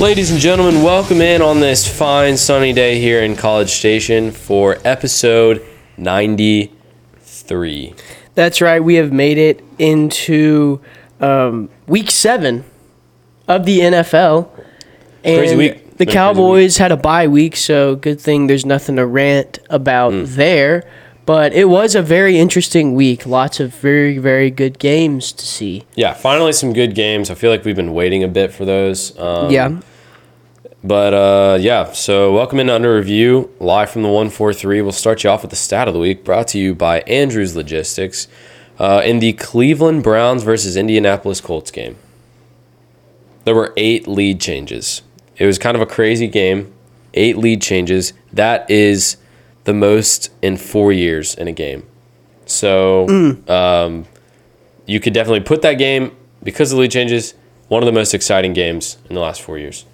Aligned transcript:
Ladies 0.00 0.30
and 0.30 0.40
gentlemen, 0.40 0.82
welcome 0.82 1.20
in 1.20 1.42
on 1.42 1.60
this 1.60 1.86
fine 1.86 2.38
sunny 2.38 2.72
day 2.72 2.98
here 2.98 3.22
in 3.22 3.36
College 3.36 3.68
Station 3.68 4.30
for 4.30 4.78
episode 4.82 5.62
93. 5.98 7.94
That's 8.34 8.62
right. 8.62 8.82
We 8.82 8.94
have 8.94 9.12
made 9.12 9.36
it 9.36 9.62
into 9.78 10.80
um, 11.20 11.68
week 11.86 12.10
seven 12.10 12.64
of 13.46 13.66
the 13.66 13.80
NFL. 13.80 14.48
And 15.22 15.38
Crazy 15.38 15.56
week. 15.56 15.98
The 15.98 16.06
Cowboys 16.06 16.78
had 16.78 16.92
a 16.92 16.96
bye 16.96 17.28
week, 17.28 17.54
so 17.54 17.94
good 17.94 18.18
thing 18.18 18.46
there's 18.46 18.64
nothing 18.64 18.96
to 18.96 19.04
rant 19.04 19.58
about 19.68 20.12
Hmm. 20.14 20.24
there. 20.24 20.84
But 21.26 21.52
it 21.52 21.66
was 21.68 21.94
a 21.94 22.00
very 22.00 22.38
interesting 22.38 22.94
week. 22.94 23.26
Lots 23.26 23.60
of 23.60 23.74
very, 23.74 24.16
very 24.16 24.50
good 24.50 24.78
games 24.78 25.30
to 25.32 25.46
see. 25.46 25.84
Yeah, 25.94 26.14
finally 26.14 26.52
some 26.52 26.72
good 26.72 26.94
games. 26.94 27.30
I 27.30 27.34
feel 27.34 27.50
like 27.50 27.66
we've 27.66 27.76
been 27.76 27.92
waiting 27.92 28.24
a 28.24 28.28
bit 28.28 28.50
for 28.52 28.64
those. 28.64 29.16
Um, 29.18 29.50
yeah. 29.50 29.78
But 30.82 31.12
uh, 31.12 31.58
yeah, 31.60 31.92
so 31.92 32.32
welcome 32.32 32.58
into 32.58 32.74
Under 32.74 32.96
Review, 32.96 33.54
live 33.60 33.90
from 33.90 34.02
the 34.02 34.08
143. 34.08 34.80
We'll 34.80 34.92
start 34.92 35.22
you 35.22 35.28
off 35.28 35.42
with 35.42 35.50
the 35.50 35.56
stat 35.56 35.88
of 35.88 35.94
the 35.94 36.00
week, 36.00 36.24
brought 36.24 36.48
to 36.48 36.58
you 36.58 36.74
by 36.74 37.00
Andrews 37.00 37.54
Logistics. 37.54 38.28
Uh, 38.78 39.02
in 39.04 39.18
the 39.18 39.34
Cleveland 39.34 40.02
Browns 40.02 40.42
versus 40.42 40.78
Indianapolis 40.78 41.42
Colts 41.42 41.70
game, 41.70 41.96
there 43.44 43.54
were 43.54 43.74
eight 43.76 44.08
lead 44.08 44.40
changes. 44.40 45.02
It 45.36 45.44
was 45.44 45.58
kind 45.58 45.74
of 45.74 45.82
a 45.82 45.86
crazy 45.86 46.28
game. 46.28 46.72
Eight 47.12 47.36
lead 47.36 47.60
changes. 47.60 48.14
That 48.32 48.70
is 48.70 49.18
the 49.64 49.74
most 49.74 50.30
in 50.40 50.56
four 50.56 50.94
years 50.94 51.34
in 51.34 51.46
a 51.46 51.52
game. 51.52 51.86
So 52.46 53.06
um, 53.48 54.06
you 54.86 54.98
could 54.98 55.12
definitely 55.12 55.40
put 55.40 55.60
that 55.60 55.74
game, 55.74 56.16
because 56.42 56.72
of 56.72 56.76
the 56.76 56.82
lead 56.82 56.90
changes, 56.90 57.34
one 57.68 57.82
of 57.82 57.86
the 57.86 57.92
most 57.92 58.14
exciting 58.14 58.54
games 58.54 58.96
in 59.10 59.14
the 59.14 59.20
last 59.20 59.42
four 59.42 59.58
years 59.58 59.84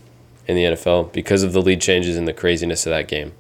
in 0.47 0.57
the 0.57 0.65
NFL 0.65 1.13
because 1.13 1.43
of 1.43 1.53
the 1.53 1.63
lead 1.63 1.81
changes 1.81 2.17
and 2.17 2.27
the 2.27 2.33
craziness 2.33 2.87
of 2.87 2.91
that 2.91 3.09
game. 3.09 3.33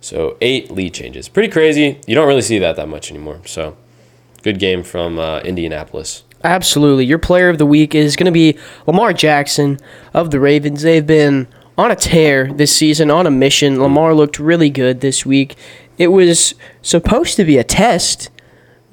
So 0.00 0.36
eight 0.40 0.70
lead 0.70 0.94
changes, 0.94 1.28
pretty 1.28 1.48
crazy. 1.48 2.00
You 2.06 2.14
don't 2.14 2.26
really 2.26 2.42
see 2.42 2.58
that 2.58 2.76
that 2.76 2.88
much 2.88 3.10
anymore. 3.10 3.40
So 3.44 3.76
good 4.42 4.58
game 4.58 4.82
from 4.82 5.18
uh, 5.18 5.40
Indianapolis. 5.40 6.24
Absolutely. 6.42 7.04
Your 7.04 7.18
player 7.18 7.50
of 7.50 7.58
the 7.58 7.66
week 7.66 7.94
is 7.94 8.16
going 8.16 8.26
to 8.26 8.32
be 8.32 8.58
Lamar 8.86 9.12
Jackson 9.12 9.78
of 10.14 10.30
the 10.30 10.40
Ravens. 10.40 10.80
They've 10.82 11.06
been 11.06 11.46
on 11.76 11.90
a 11.90 11.96
tear 11.96 12.50
this 12.52 12.74
season, 12.74 13.10
on 13.10 13.26
a 13.26 13.30
mission. 13.30 13.78
Lamar 13.80 14.14
looked 14.14 14.38
really 14.38 14.70
good 14.70 15.00
this 15.02 15.26
week. 15.26 15.56
It 15.98 16.08
was 16.08 16.54
supposed 16.80 17.36
to 17.36 17.44
be 17.44 17.58
a 17.58 17.64
test 17.64 18.30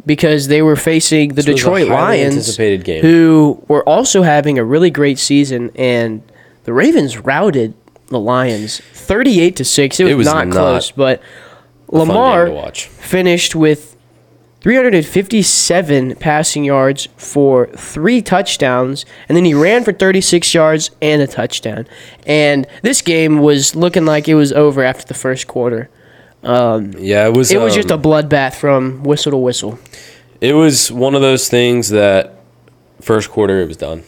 because 0.06 0.48
they 0.48 0.62
were 0.62 0.76
facing 0.76 1.30
the 1.30 1.36
This 1.36 1.46
Detroit 1.46 1.88
Lions, 1.88 2.58
game. 2.58 3.02
who 3.02 3.64
were 3.68 3.84
also 3.88 4.24
having 4.24 4.58
a 4.58 4.64
really 4.64 4.90
great 4.90 5.20
season, 5.20 5.72
and 5.76 6.22
the 6.68 6.74
Ravens 6.74 7.18
routed 7.18 7.74
the 8.08 8.20
Lions 8.20 8.82
38 8.82 9.56
to 9.56 9.64
6. 9.64 10.00
It 10.02 10.04
was, 10.04 10.12
It 10.12 10.16
was 10.16 10.28
not, 10.28 10.48
not 10.48 10.54
close, 10.54 10.92
but 10.92 11.22
Lamar 11.88 12.50
finished 12.74 13.56
with 13.56 13.96
357 14.60 16.16
passing 16.16 16.66
yards 16.66 17.08
for 17.16 17.68
three 17.68 18.22
touchdowns, 18.22 19.06
and 19.30 19.38
then 19.38 19.46
he 19.46 19.54
ran 19.54 19.86
for 19.86 19.94
36 19.94 20.54
yards 20.54 20.92
and 21.02 21.22
a 21.22 21.28
touchdown. 21.28 21.88
And 22.26 22.68
this 22.82 23.02
game 23.02 23.38
was 23.38 23.74
looking 23.74 24.04
like 24.04 24.28
it 24.28 24.36
was 24.36 24.52
over 24.52 24.84
after 24.84 25.06
the 25.06 25.14
first 25.14 25.48
quarter. 25.48 25.90
Yeah, 26.98 27.28
it 27.28 27.34
was. 27.34 27.50
It 27.50 27.62
was 27.62 27.76
just 27.76 27.92
a 27.92 27.96
um, 27.96 28.02
bloodbath 28.02 28.56
from 28.56 29.04
whistle 29.04 29.32
to 29.32 29.38
whistle. 29.38 29.80
It 30.42 30.52
was 30.52 30.92
one 30.92 31.16
of 31.16 31.22
those 31.22 31.48
things 31.48 31.88
that 31.90 32.42
first 33.00 33.30
quarter 33.30 33.62
it 33.62 33.70
was 33.70 33.78
done. 33.78 34.04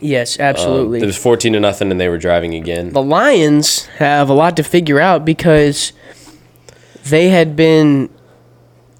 Yes, 0.00 0.38
Um, 0.38 0.44
absolutely. 0.46 1.00
it 1.00 1.06
was 1.06 1.16
fourteen 1.16 1.52
to 1.54 1.60
nothing, 1.60 1.90
and 1.90 2.00
they 2.00 2.08
were 2.08 2.18
driving 2.18 2.54
again. 2.54 2.90
the 2.90 3.02
Lions 3.02 3.86
have 3.98 4.28
a 4.28 4.34
lot 4.34 4.56
to 4.56 4.62
figure 4.62 5.00
out 5.00 5.24
because 5.24 5.92
they 7.04 7.28
had 7.28 7.54
been 7.56 8.08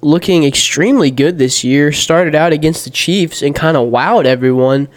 looking 0.00 0.44
extremely 0.44 1.10
good 1.10 1.38
this 1.38 1.64
year. 1.64 1.90
Started 1.90 2.34
out 2.34 2.52
against 2.52 2.84
the 2.84 2.90
Chiefs 2.90 3.40
and 3.42 3.54
kind 3.54 3.76
of 3.76 3.88
wowed 3.90 4.24
everyone 4.26 4.88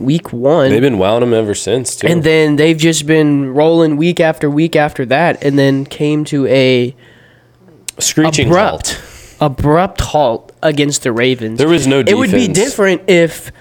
week 0.00 0.32
one. 0.32 0.70
They've 0.70 0.80
been 0.80 0.98
wowing 0.98 1.20
them 1.20 1.32
ever 1.32 1.54
since 1.54 1.94
too. 1.96 2.08
And 2.08 2.24
then 2.24 2.56
they've 2.56 2.76
just 2.76 3.06
been 3.06 3.54
rolling 3.54 3.96
week 3.96 4.18
after 4.20 4.50
week 4.50 4.74
after 4.76 5.06
that, 5.06 5.42
and 5.44 5.58
then 5.58 5.84
came 5.86 6.24
to 6.26 6.46
a 6.48 6.94
screeching 7.98 8.48
abrupt, 8.48 8.94
halt. 9.38 9.52
abrupt 9.52 10.00
halt 10.00 10.52
against 10.62 11.02
the 11.02 11.12
Ravens. 11.12 11.58
There 11.58 11.68
was 11.68 11.86
no 11.86 12.00
It 12.00 12.14
would 12.16 12.30
be 12.32 12.48
different 12.48 13.02
if, 13.08 13.52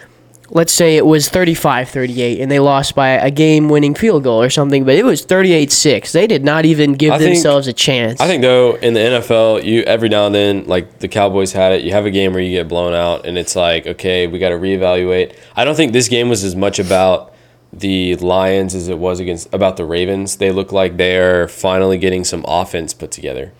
let's 0.49 0.71
say, 0.73 0.95
it 0.97 1.05
was 1.05 1.27
35-38 1.29 2.41
and 2.41 2.51
they 2.51 2.59
lost 2.59 2.95
by 2.95 3.09
a 3.09 3.31
game-winning 3.31 3.95
field 3.95 4.23
goal 4.23 4.41
or 4.41 4.49
something, 4.49 4.83
but 4.85 4.95
it 4.95 5.03
was 5.05 5.25
38-6. 5.25 6.11
They 6.11 6.27
did 6.27 6.43
not 6.43 6.65
even 6.65 6.93
give 6.93 7.13
I 7.13 7.17
think- 7.17 7.33
themselves 7.35 7.67
a 7.67 7.73
chance. 7.73 8.19
I 8.21 8.27
think 8.27 8.41
though 8.41 8.75
in 8.75 8.93
the 8.93 8.99
NFL, 8.99 9.63
you 9.63 9.81
every 9.83 10.09
now 10.09 10.25
and 10.27 10.35
then, 10.35 10.65
like 10.67 10.99
the 10.99 11.07
Cowboys 11.07 11.51
had 11.51 11.73
it, 11.73 11.83
you 11.83 11.91
have 11.91 12.05
a 12.05 12.11
game 12.11 12.33
where 12.33 12.41
you 12.41 12.51
get 12.51 12.67
blown 12.67 12.93
out, 12.93 13.25
and 13.25 13.37
it's 13.37 13.55
like, 13.55 13.87
okay, 13.87 14.27
we 14.27 14.39
got 14.39 14.49
to 14.49 14.55
reevaluate. 14.55 15.35
I 15.55 15.65
don't 15.65 15.75
think 15.75 15.93
this 15.93 16.07
game 16.09 16.29
was 16.29 16.43
as 16.43 16.55
much 16.55 16.79
about 16.79 17.33
the 17.73 18.15
Lions 18.15 18.73
as 18.73 18.87
it 18.87 18.97
was 18.97 19.19
against 19.19 19.53
about 19.53 19.75
the 19.77 19.83
Ravens. 19.85 20.37
They 20.37 20.51
look 20.51 20.71
like 20.71 20.97
they're 20.97 21.47
finally 21.47 21.97
getting 21.97 22.23
some 22.23 22.45
offense 22.47 22.93
put 22.93 23.11
together. 23.11 23.51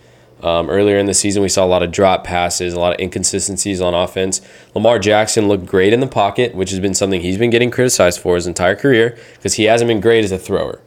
Um, 0.42 0.68
earlier 0.68 0.98
in 0.98 1.06
the 1.06 1.14
season, 1.14 1.42
we 1.42 1.48
saw 1.48 1.64
a 1.64 1.66
lot 1.66 1.82
of 1.82 1.90
drop 1.90 2.22
passes, 2.24 2.74
a 2.74 2.78
lot 2.78 2.92
of 2.92 3.00
inconsistencies 3.00 3.80
on 3.80 3.94
offense. 3.94 4.40
Lamar 4.74 4.98
Jackson 4.98 5.48
looked 5.48 5.64
great 5.66 5.92
in 5.92 6.00
the 6.00 6.06
pocket, 6.06 6.54
which 6.54 6.70
has 6.70 6.78
been 6.78 6.92
something 6.94 7.22
he's 7.22 7.38
been 7.38 7.50
getting 7.50 7.70
criticized 7.70 8.20
for 8.20 8.34
his 8.34 8.46
entire 8.46 8.76
career 8.76 9.16
because 9.34 9.54
he 9.54 9.64
hasn't 9.64 9.88
been 9.88 10.00
great 10.00 10.24
as 10.24 10.32
a 10.32 10.38
thrower. 10.38 10.80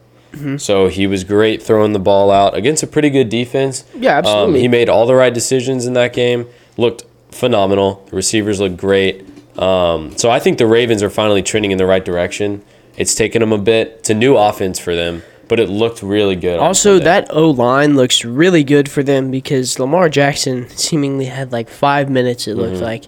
So 0.58 0.88
he 0.90 1.08
was 1.08 1.24
great 1.24 1.62
throwing 1.64 1.94
the 1.94 2.00
ball 2.00 2.30
out 2.30 2.54
against 2.56 2.84
a 2.84 2.88
pretty 2.88 3.10
good 3.10 3.30
defense. 3.30 3.84
Yeah, 3.96 4.20
absolutely. 4.20 4.60
Um, 4.60 4.62
he 4.62 4.68
made 4.68 4.88
all 4.88 5.08
the 5.08 5.16
right 5.16 5.34
decisions 5.34 5.88
in 5.88 5.94
that 5.94 6.14
game. 6.14 6.48
Looked 6.78 7.04
phenomenal. 7.32 8.06
The 8.12 8.16
receivers 8.16 8.60
looked 8.60 8.78
great. 8.78 9.26
Um, 9.58 10.16
so 10.18 10.30
I 10.30 10.40
think 10.40 10.60
the 10.60 10.68
Ravens 10.68 11.02
are 11.02 11.10
finally 11.10 11.42
trending 11.42 11.72
in 11.72 11.80
the 11.80 11.88
right 11.88 12.06
direction. 12.06 12.64
It's 12.96 13.16
taken 13.16 13.40
them 13.40 13.52
a 13.52 13.58
bit. 13.58 13.96
It's 14.00 14.12
a 14.12 14.14
new 14.14 14.38
offense 14.38 14.78
for 14.78 14.96
them, 14.96 15.24
but 15.50 15.60
it 15.60 15.68
looked 15.68 16.02
really 16.02 16.36
good. 16.36 16.60
also, 16.60 16.94
Sunday. 16.98 17.06
that 17.06 17.28
O 17.32 17.50
line 17.50 17.96
looks 17.96 18.24
really 18.24 18.64
good 18.64 18.90
for 18.90 19.04
them 19.04 19.32
because 19.32 19.80
Lamar 19.80 20.08
Jackson 20.08 20.70
seemingly 20.70 21.26
had 21.26 21.52
like 21.52 21.70
five 21.70 22.10
minutes. 22.10 22.48
It 22.48 22.56
looked 22.56 22.82
like 22.82 23.06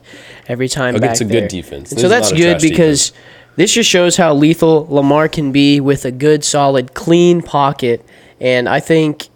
every 0.47 0.67
time 0.67 0.95
back 0.95 1.03
Against 1.03 1.21
a 1.21 1.25
good 1.25 1.47
defense. 1.47 1.91
So 1.91 2.09
that's 2.09 2.33
good 2.33 2.59
because 2.59 3.13
this 3.55 3.73
just 3.73 3.89
shows 3.89 4.17
how 4.17 4.33
lethal 4.33 4.87
Lamar 4.89 5.29
can 5.29 5.51
be 5.51 5.79
with 5.79 6.03
a 6.03 6.11
good, 6.11 6.43
solid, 6.43 6.93
clean 6.93 7.41
pocket. 7.41 8.03
And 8.39 8.67
I 8.67 8.79
think 8.79 9.29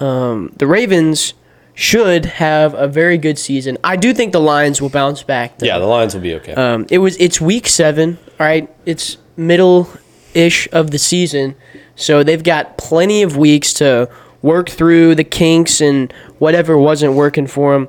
um, 0.00 0.52
the 0.56 0.66
Ravens 0.66 1.34
should 1.74 2.24
have 2.24 2.72
a 2.72 2.88
very 2.88 3.18
good 3.18 3.38
season. 3.38 3.76
I 3.84 3.96
do 3.96 4.14
think 4.14 4.32
the 4.32 4.40
Lions 4.40 4.80
will 4.80 4.88
bounce 4.88 5.22
back. 5.22 5.58
Though. 5.58 5.66
yeah, 5.66 5.78
the 5.78 5.84
Lions 5.84 6.14
will 6.14 6.22
be 6.22 6.34
okay. 6.36 6.54
Um, 6.54 6.86
it 6.90 6.98
was 6.98 7.16
it's 7.18 7.38
week 7.38 7.66
seven. 7.66 8.18
All 8.40 8.46
right, 8.46 8.74
it's 8.86 9.18
middle 9.36 9.90
ish 10.32 10.68
of 10.72 10.90
the 10.90 10.98
season, 10.98 11.54
so 11.96 12.22
they've 12.22 12.42
got 12.44 12.78
plenty 12.78 13.22
of 13.22 13.36
weeks 13.36 13.72
to 13.74 14.08
work 14.42 14.68
through 14.68 15.14
the 15.16 15.24
kinks 15.24 15.80
and 15.80 16.12
whatever 16.38 16.78
wasn't 16.78 17.12
working 17.14 17.46
for 17.48 17.72
them 17.72 17.88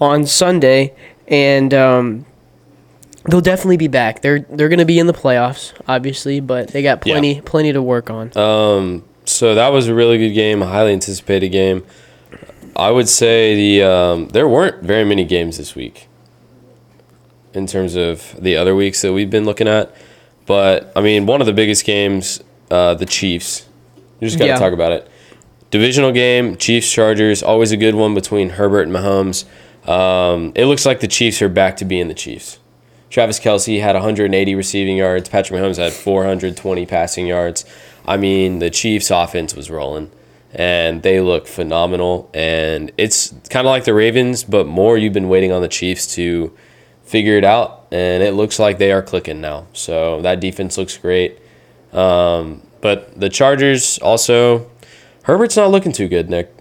on 0.00 0.24
Sunday, 0.24 0.94
and 1.28 1.74
um, 1.74 2.24
they'll 3.28 3.40
definitely 3.42 3.76
be 3.76 3.88
back. 3.88 4.22
They're 4.22 4.40
they're 4.48 4.68
gonna 4.70 4.86
be 4.86 4.98
in 4.98 5.06
the 5.06 5.12
playoffs, 5.12 5.72
obviously, 5.86 6.40
but 6.40 6.68
they 6.68 6.82
got 6.82 7.04
Yeah. 7.06 7.12
plenty 7.14 7.40
plenty 7.42 7.72
to 7.72 7.82
work 7.82 8.08
on. 8.08 8.36
Um, 8.38 9.04
so 9.24 9.54
that 9.54 9.68
was 9.72 9.88
a 9.88 9.94
really 9.94 10.16
good 10.18 10.30
game, 10.34 10.62
a 10.62 10.66
highly 10.66 10.92
anticipated 10.92 11.50
game. 11.50 11.84
I 12.76 12.90
would 12.90 13.08
say 13.08 13.54
the 13.54 13.82
um, 13.86 14.28
there 14.28 14.48
weren't 14.48 14.82
very 14.82 15.04
many 15.04 15.24
games 15.24 15.58
this 15.58 15.74
week 15.74 16.06
in 17.52 17.66
terms 17.66 17.96
of 17.96 18.34
the 18.40 18.56
other 18.56 18.74
weeks 18.74 19.02
that 19.02 19.12
we've 19.12 19.28
been 19.30 19.44
looking 19.44 19.68
at. 19.68 19.92
But 20.46 20.90
I 20.96 21.00
mean, 21.00 21.26
one 21.26 21.40
of 21.40 21.46
the 21.46 21.52
biggest 21.52 21.84
games, 21.84 22.40
uh, 22.70 22.94
the 22.94 23.06
Chiefs. 23.06 23.66
You 24.20 24.26
just 24.28 24.38
got 24.38 24.46
to 24.46 24.50
Yeah. 24.52 24.58
talk 24.58 24.72
about 24.72 24.92
it. 24.92 25.08
Divisional 25.70 26.12
game, 26.12 26.56
Chiefs 26.56 26.90
Chargers, 26.90 27.42
always 27.42 27.70
a 27.72 27.76
good 27.76 27.94
one 27.94 28.14
between 28.14 28.50
Herbert 28.50 28.82
and 28.82 28.92
Mahomes. 28.92 29.44
Um, 29.88 30.52
it 30.54 30.66
looks 30.66 30.84
like 30.84 31.00
the 31.00 31.08
Chiefs 31.08 31.40
are 31.42 31.48
back 31.48 31.76
to 31.78 31.84
being 31.84 32.08
the 32.08 32.14
Chiefs. 32.14 32.58
Travis 33.08 33.40
Kelce 33.40 33.80
had 33.80 33.94
180 33.94 34.54
receiving 34.54 34.96
yards. 34.96 35.28
Patrick 35.28 35.60
Mahomes 35.60 35.78
had 35.78 35.92
420 35.92 36.86
passing 36.86 37.26
yards. 37.26 37.64
I 38.06 38.16
mean, 38.16 38.58
the 38.60 38.70
Chiefs' 38.70 39.10
offense 39.10 39.54
was 39.54 39.70
rolling, 39.70 40.10
and 40.54 41.02
they 41.02 41.20
look 41.20 41.46
phenomenal. 41.46 42.30
And 42.34 42.92
it's 42.98 43.34
kind 43.48 43.66
of 43.66 43.70
like 43.70 43.84
the 43.84 43.94
Ravens, 43.94 44.44
but 44.44 44.66
more 44.66 44.96
you've 44.98 45.12
been 45.12 45.28
waiting 45.28 45.50
on 45.52 45.62
the 45.62 45.68
Chiefs 45.68 46.14
to 46.14 46.52
figure 47.04 47.36
it 47.36 47.44
out, 47.44 47.86
and 47.90 48.22
it 48.22 48.34
looks 48.34 48.58
like 48.58 48.78
they 48.78 48.92
are 48.92 49.02
clicking 49.02 49.40
now. 49.40 49.66
So 49.72 50.20
that 50.22 50.38
defense 50.40 50.78
looks 50.78 50.96
great. 50.96 51.38
Um, 51.92 52.62
but 52.80 53.18
the 53.18 53.28
Chargers 53.28 53.98
also, 53.98 54.70
Herbert's 55.24 55.56
not 55.56 55.70
looking 55.70 55.92
too 55.92 56.08
good, 56.08 56.30
Nick. 56.30 56.54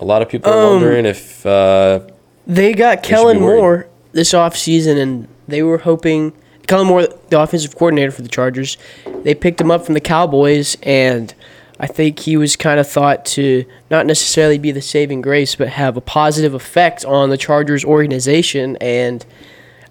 A 0.00 0.04
lot 0.04 0.22
of 0.22 0.28
people 0.28 0.52
are 0.52 0.58
Um, 0.66 0.72
wondering 0.74 1.06
if 1.06 1.44
uh, 1.46 2.00
They 2.46 2.72
got 2.74 3.04
should 3.04 3.10
Kellen. 3.10 3.40
Moore 3.40 3.88
this 4.12 4.32
offseason, 4.32 4.98
and 5.00 5.28
they 5.46 5.62
were 5.62 5.78
hoping 5.78 6.32
Kellen 6.66 6.86
Moore, 6.86 7.06
the 7.30 7.40
offensive 7.40 7.74
coordinator 7.76 8.10
for 8.10 8.22
the 8.22 8.28
Chargers, 8.28 8.76
they 9.22 9.34
picked 9.34 9.60
him 9.60 9.70
up 9.70 9.84
from 9.84 9.94
the 9.94 10.00
Cowboys, 10.00 10.76
and 10.82 11.34
I 11.80 11.86
think 11.86 12.18
he 12.20 12.36
was 12.36 12.56
kind 12.56 12.78
of 12.80 12.88
thought 12.88 13.24
to 13.26 13.64
not 13.90 14.04
necessarily 14.06 14.58
be 14.58 14.70
the 14.72 14.82
saving 14.82 15.20
grace, 15.22 15.54
but 15.54 15.68
have 15.68 15.96
a 15.96 16.00
positive 16.00 16.52
effect 16.54 17.04
on 17.04 17.30
the 17.30 17.36
Chargers 17.38 17.84
organization. 17.84 18.76
And 18.80 19.24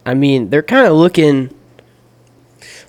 I 0.05 0.13
mean, 0.13 0.49
they're 0.49 0.61
kind 0.63 0.85
of 0.87 0.93
looking 0.97 1.49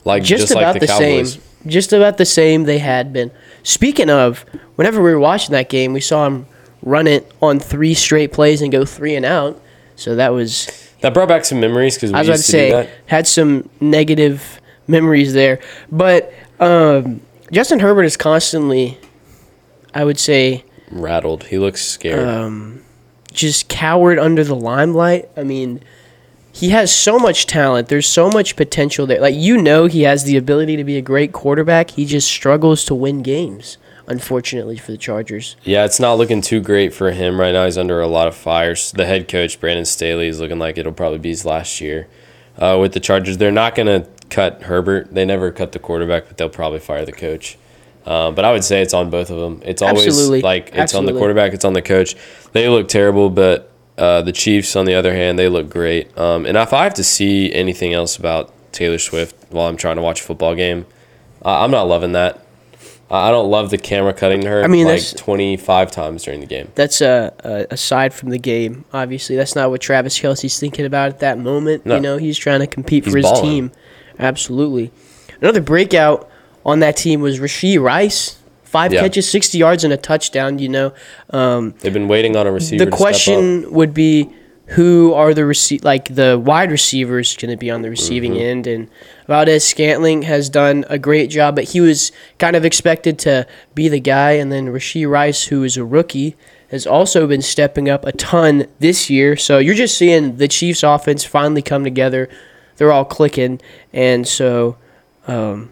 Like 0.05 0.23
just, 0.23 0.43
just, 0.43 0.53
about 0.53 0.75
like 0.75 0.81
the, 0.81 0.81
the, 0.81 0.87
Cowboys. 0.93 1.33
same, 1.35 1.43
just 1.67 1.93
about 1.93 2.17
the 2.19 2.25
same 2.25 2.65
they 2.65 2.79
had 2.79 3.13
been. 3.13 3.31
Speaking 3.63 4.11
of, 4.11 4.41
whenever 4.77 5.03
we 5.03 5.11
were 5.11 5.19
watching 5.19 5.53
that 5.53 5.69
game, 5.69 5.93
we 5.93 6.01
saw 6.01 6.27
him 6.27 6.47
run 6.83 7.07
it 7.07 7.31
on 7.43 7.59
three 7.59 7.95
straight 7.95 8.33
plays 8.33 8.63
and 8.63 8.71
go 8.73 8.85
three 8.85 9.15
and 9.17 9.27
out. 9.27 9.61
So 9.97 10.15
that 10.17 10.33
was 10.33 10.67
That 11.01 11.13
brought 11.15 11.29
back 11.29 11.45
some 11.45 11.61
memories 11.61 11.95
because 11.97 12.13
we 12.13 12.17
I 12.17 12.21
was 12.21 12.29
used 12.29 12.51
about 12.51 12.59
to 12.61 12.71
to 12.83 12.85
say 12.85 12.91
had 13.07 13.27
some 13.27 13.69
negative 13.81 14.61
memories 14.87 15.35
there, 15.35 15.61
but 15.93 16.33
um, 16.61 17.21
Justin 17.53 17.79
Herbert 17.81 18.05
is 18.05 18.17
constantly, 18.17 18.97
I 19.95 20.05
would 20.05 20.19
say, 20.19 20.65
Rattled. 20.91 21.45
He 21.45 21.59
looks 21.59 21.85
scared. 21.85 22.27
um, 22.27 22.83
just 23.33 23.69
cowered 23.69 24.19
under 24.19 24.43
the 24.45 24.55
limelight. 24.57 25.29
I 25.37 25.43
mean, 25.43 25.83
he 26.59 26.71
has 26.71 26.93
so 26.93 27.21
much 27.21 27.47
talent. 27.47 27.87
There's 27.87 28.09
so 28.09 28.31
much 28.31 28.57
potential 28.57 29.07
there. 29.07 29.21
Like 29.21 29.37
you 29.37 29.57
know, 29.57 29.87
he 29.87 30.03
has 30.03 30.25
the 30.25 30.37
ability 30.37 30.75
to 30.77 30.83
be 30.83 30.97
a 30.97 31.03
great 31.03 31.33
quarterback. 31.33 31.93
He 31.93 32.05
just 32.05 32.29
struggles 32.29 32.85
to 32.87 32.97
win 32.97 33.23
games. 33.23 33.79
Unfortunately 34.09 34.79
for 34.79 34.91
the 34.91 34.97
Chargers. 34.97 35.55
Yeah, 35.65 35.85
it's 35.85 36.01
not 36.01 36.15
looking 36.15 36.41
too 36.41 36.61
great 36.61 36.95
for 36.95 37.11
him 37.11 37.39
right 37.39 37.53
now. 37.53 37.67
He's 37.67 37.77
under 37.77 38.01
a 38.01 38.07
lot 38.07 38.27
of 38.27 38.35
fire. 38.35 38.75
The 38.95 39.05
head 39.05 39.29
coach, 39.29 39.61
Brandon 39.61 39.85
Staley, 39.85 40.29
is 40.29 40.41
looking 40.41 40.59
like 40.59 40.79
it'll 40.79 40.95
probably 40.95 41.19
be 41.19 41.29
his 41.29 41.45
last 41.45 41.81
year 41.83 42.09
uh, 42.57 42.79
with 42.81 42.95
the 42.95 43.01
Chargers. 43.01 43.37
They're 43.37 43.53
not 43.53 43.75
going 43.75 43.87
to 43.87 44.09
cut 44.31 44.63
Herbert. 44.63 45.15
They 45.15 45.27
never 45.27 45.51
cut 45.53 45.73
the 45.73 45.79
quarterback, 45.79 46.27
but 46.27 46.39
they'll 46.39 46.49
probably 46.49 46.81
fire 46.81 47.05
the 47.05 47.13
coach. 47.13 47.59
Um, 48.07 48.35
but 48.35 48.47
I 48.47 48.53
would 48.53 48.65
say 48.65 48.81
it's 48.81 48.95
on 48.95 49.11
both 49.11 49.29
of 49.29 49.39
them. 49.39 49.61
It's 49.63 49.83
always 49.83 50.07
Absolutely. 50.07 50.41
like 50.41 50.71
it's 50.73 50.95
on 50.95 51.05
the 51.05 51.13
quarterback, 51.13 51.53
it's 51.53 51.67
on 51.67 51.75
the 51.75 51.83
coach. 51.83 52.17
They 52.53 52.67
look 52.71 52.89
terrible, 52.89 53.29
but 53.29 53.71
uh, 53.99 54.23
the 54.23 54.33
Chiefs, 54.33 54.77
on 54.77 54.85
the 54.85 54.95
other 54.95 55.13
hand, 55.13 55.39
they 55.39 55.49
look 55.49 55.69
great. 55.69 56.17
Um, 56.17 56.47
and 56.47 56.57
if 56.57 56.73
I 56.73 56.85
have 56.85 56.95
to 56.95 57.05
see 57.05 57.53
anything 57.53 57.93
else 57.93 58.17
about 58.17 58.53
Taylor 58.73 58.99
Swift 58.99 59.35
while 59.51 59.67
I'm 59.67 59.77
trying 59.77 59.97
to 59.97 60.03
watch 60.03 60.21
a 60.21 60.25
football 60.25 60.55
game, 60.55 60.87
uh, 61.45 61.63
I'm 61.63 61.71
not 61.71 61.83
loving 61.85 62.13
that. 62.13 62.45
I 63.11 63.31
don't 63.31 63.51
love 63.51 63.71
the 63.71 63.79
camera 63.79 64.13
cutting 64.13 64.45
her 64.45 64.63
I 64.63 64.67
mean, 64.67 64.87
like 64.87 65.17
25 65.17 65.91
times 65.91 66.25
during 66.25 66.41
the 66.41 66.47
game. 66.47 66.71
That's 66.75 67.01
uh, 67.01 67.31
uh, 67.43 67.65
aside 67.71 68.13
from 68.13 68.29
the 68.29 68.39
game. 68.39 68.85
Obviously, 68.93 69.35
that's 69.35 69.55
not 69.55 69.71
what 69.71 69.81
Travis 69.81 70.19
Kelce's 70.19 70.61
thinking 70.61 70.85
about 70.85 71.09
at 71.09 71.21
that 71.21 71.39
moment. 71.39 71.87
No. 71.87 71.97
You 71.97 72.03
know, 72.03 72.17
he's 72.19 72.37
trying 72.37 72.61
to 72.61 72.67
compete 72.67 73.05
for 73.05 73.17
his 73.17 73.25
balling. 73.25 73.43
team. 73.43 73.73
Absolutely. 74.19 74.93
Another 75.41 75.63
breakout 75.63 76.31
on 76.67 76.81
that 76.81 76.97
team 76.97 77.21
was 77.21 77.41
Rasheed 77.41 77.83
Rice. 77.83 78.38
Five 78.71 78.93
Yeah. 78.93 79.01
catches, 79.01 79.29
60 79.31 79.57
yards, 79.59 79.83
and 79.85 79.93
a 79.93 79.97
touchdown. 79.97 80.59
You 80.59 80.69
know, 80.69 80.93
um, 81.31 81.75
They've 81.81 81.93
been 81.93 82.09
waiting 82.09 82.37
on 82.37 82.47
a 82.47 82.53
receiver. 82.53 82.85
the 82.85 82.91
to 82.91 82.97
step 82.97 83.07
up. 83.07 83.13
question 83.13 83.73
would 83.73 83.95
be 83.95 84.29
who 84.73 85.15
are 85.15 85.33
the 85.33 85.41
rece- 85.43 85.83
like 85.83 86.15
the 86.15 86.39
wide 86.39 86.71
receivers 86.71 87.35
going 87.37 87.51
to 87.51 87.57
be 87.57 87.71
on 87.71 87.81
the 87.81 87.89
receiving 87.89 88.33
Mm-hmm. 88.33 88.43
end 88.53 88.67
and 88.67 88.89
Valdes-Scantling 89.27 90.23
has 90.23 90.51
done 90.51 90.85
a 90.91 90.99
great 90.99 91.31
job 91.31 91.55
but 91.55 91.65
he 91.65 91.81
was 91.81 92.13
kind 92.39 92.55
of 92.55 92.67
expected 92.67 93.19
to 93.21 93.47
be 93.75 93.89
the 93.89 93.99
guy 94.01 94.33
and 94.33 94.53
then 94.53 94.67
Rasheed 94.67 95.09
Rice 95.09 95.45
who 95.45 95.65
is 95.65 95.79
a 95.79 95.85
rookie 95.87 96.37
has 96.71 96.87
also 96.87 97.27
been 97.27 97.41
stepping 97.41 97.89
up 97.89 98.05
a 98.05 98.13
ton 98.13 98.67
this 98.79 99.09
year 99.09 99.37
so 99.37 99.57
you're 99.57 99.75
just 99.75 99.97
seeing 99.97 100.37
the 100.37 100.49
Chiefs 100.49 100.83
offense 100.83 101.25
finally 101.25 101.63
come 101.63 101.83
together 101.83 102.29
they're 102.77 102.93
all 102.93 103.07
clicking 103.07 103.61
and 103.95 104.29
so 104.29 104.77
um, 105.27 105.71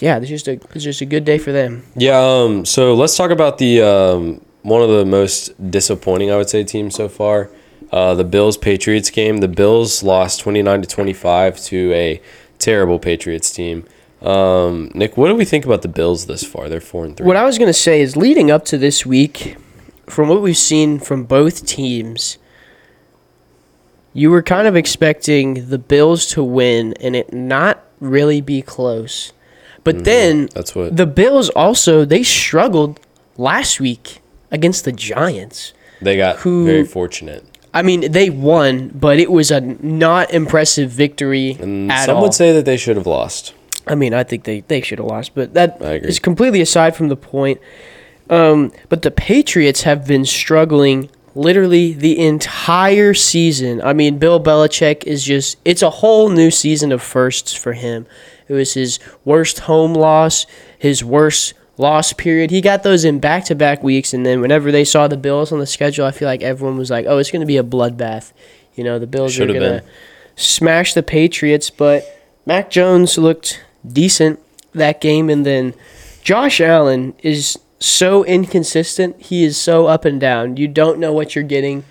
yeah 0.00 0.16
it's 0.18 0.28
just 0.28 0.48
a 0.48 0.52
it's 0.74 0.84
just 0.84 1.00
a 1.00 1.06
good 1.06 1.24
day 1.24 1.38
for 1.38 1.52
them 1.52 1.84
Yeah. 1.96 2.18
Um. 2.18 2.64
So 2.64 2.94
let's 2.94 3.16
talk 3.16 3.30
about 3.30 3.58
the 3.58 3.82
um 3.82 4.40
one 4.62 4.82
of 4.82 4.88
the 4.88 5.04
most 5.04 5.70
disappointing 5.70 6.30
I 6.30 6.36
would 6.36 6.48
say 6.48 6.64
teams 6.64 6.94
so 6.94 7.08
far. 7.08 7.50
Uh, 7.92 8.14
the 8.14 8.24
Bills 8.24 8.56
Patriots 8.56 9.10
game. 9.10 9.38
The 9.38 9.48
Bills 9.48 10.02
lost 10.02 10.40
twenty 10.40 10.62
nine 10.62 10.82
to 10.82 10.88
twenty 10.88 11.12
five 11.12 11.58
to 11.64 11.92
a 11.92 12.20
terrible 12.58 12.98
Patriots 12.98 13.50
team. 13.52 13.84
Um, 14.22 14.90
Nick, 14.94 15.16
what 15.16 15.28
do 15.28 15.34
we 15.34 15.44
think 15.44 15.64
about 15.64 15.82
the 15.82 15.88
Bills 15.88 16.26
this 16.26 16.42
far? 16.44 16.68
They're 16.68 16.80
four 16.80 17.04
and 17.04 17.16
three. 17.16 17.26
What 17.26 17.36
I 17.36 17.44
was 17.44 17.58
going 17.58 17.68
to 17.68 17.72
say 17.74 18.00
is 18.00 18.16
leading 18.16 18.50
up 18.50 18.64
to 18.66 18.78
this 18.78 19.06
week, 19.06 19.56
from 20.06 20.28
what 20.28 20.42
we've 20.42 20.56
seen 20.56 20.98
from 20.98 21.24
both 21.24 21.64
teams, 21.66 22.38
you 24.12 24.30
were 24.30 24.42
kind 24.42 24.66
of 24.66 24.74
expecting 24.74 25.68
the 25.68 25.78
Bills 25.78 26.26
to 26.28 26.42
win 26.42 26.94
and 26.94 27.14
it 27.14 27.32
not 27.32 27.84
really 28.00 28.40
be 28.40 28.62
close. 28.62 29.32
But 29.86 30.04
then 30.04 30.48
That's 30.52 30.74
what 30.74 30.96
the 30.96 31.06
Bills 31.06 31.48
also 31.50 32.04
they 32.04 32.22
struggled 32.24 32.98
last 33.38 33.80
week 33.80 34.20
against 34.50 34.84
the 34.84 34.92
Giants. 34.92 35.72
they 36.02 36.16
got. 36.16 36.36
who- 36.38 36.66
very 36.66 36.84
fortunate. 36.84 37.44
I 37.72 37.82
mean, 37.82 38.10
they 38.10 38.30
won, 38.30 38.88
but 38.94 39.18
it 39.18 39.30
was 39.30 39.50
a 39.50 39.60
not 39.60 40.32
impressive 40.32 40.90
victory 40.90 41.58
And 41.60 41.92
some 42.04 42.16
all. 42.16 42.22
would 42.22 42.32
say 42.32 42.50
that 42.52 42.64
they 42.64 42.78
should 42.78 42.96
have 42.96 43.06
lost. 43.06 43.52
I 43.86 43.94
mean, 43.94 44.14
I 44.14 44.24
think 44.24 44.44
they, 44.44 44.60
they 44.66 44.80
should 44.80 44.98
have 44.98 45.06
lost, 45.06 45.34
but 45.34 45.52
that 45.54 45.80
is 45.82 46.18
completely 46.18 46.62
aside 46.62 46.96
from 46.96 47.08
the 47.08 47.16
point. 47.16 47.60
Um, 48.30 48.72
but 48.88 49.02
the 49.02 49.10
Patriots 49.10 49.82
have 49.82 50.06
been 50.06 50.24
struggling 50.24 51.10
literally 51.36 51.92
the 51.92 52.18
entire 52.18 53.12
season. 53.12 53.80
I 53.82 53.92
mean, 53.92 54.18
Bill 54.18 54.42
Belichick 54.42 55.04
is 55.04 55.22
just, 55.22 55.58
it's 55.64 55.82
a 55.82 55.90
whole 55.90 56.30
new 56.30 56.50
season 56.50 56.92
of 56.92 57.02
firsts 57.02 57.54
for 57.54 57.74
him. 57.74 58.06
It 58.48 58.54
was 58.54 58.74
his 58.74 58.98
worst 59.24 59.60
home 59.60 59.92
loss, 59.92 60.46
his 60.78 61.04
worst 61.04 61.52
loss 61.76 62.14
period. 62.14 62.50
He 62.50 62.60
got 62.60 62.82
those 62.82 63.04
in 63.04 63.20
back 63.20 63.44
to 63.44 63.54
back 63.54 63.82
weeks, 63.82 64.14
and 64.14 64.24
then 64.24 64.40
whenever 64.40 64.72
they 64.72 64.84
saw 64.84 65.08
the 65.08 65.16
Bills 65.16 65.52
on 65.52 65.58
the 65.58 65.66
schedule, 65.66 66.06
I 66.06 66.10
feel 66.10 66.26
like 66.26 66.42
everyone 66.42 66.78
was 66.78 66.90
like, 66.90 67.04
oh, 67.06 67.18
it's 67.18 67.30
going 67.30 67.40
to 67.40 67.46
be 67.46 67.58
a 67.58 67.62
bloodbath. 67.62 68.32
You 68.74 68.84
know, 68.84 68.98
the 68.98 69.06
Bills 69.06 69.34
Should 69.34 69.50
are 69.50 69.52
going 69.52 69.80
to 69.80 69.84
smash 70.36 70.94
the 70.94 71.02
Patriots, 71.02 71.68
but 71.70 72.04
Mac 72.46 72.70
Jones 72.70 73.18
looked 73.18 73.62
decent 73.86 74.40
that 74.72 75.00
game, 75.00 75.28
and 75.28 75.44
then 75.44 75.74
Josh 76.22 76.60
Allen 76.60 77.14
is 77.22 77.58
so 77.78 78.24
inconsistent. 78.24 79.20
He 79.20 79.44
is 79.44 79.56
so 79.56 79.86
up 79.86 80.04
and 80.04 80.20
down. 80.20 80.56
You 80.56 80.68
don't 80.68 80.98
know 80.98 81.12
what 81.12 81.34
you're 81.34 81.44
getting 81.44 81.84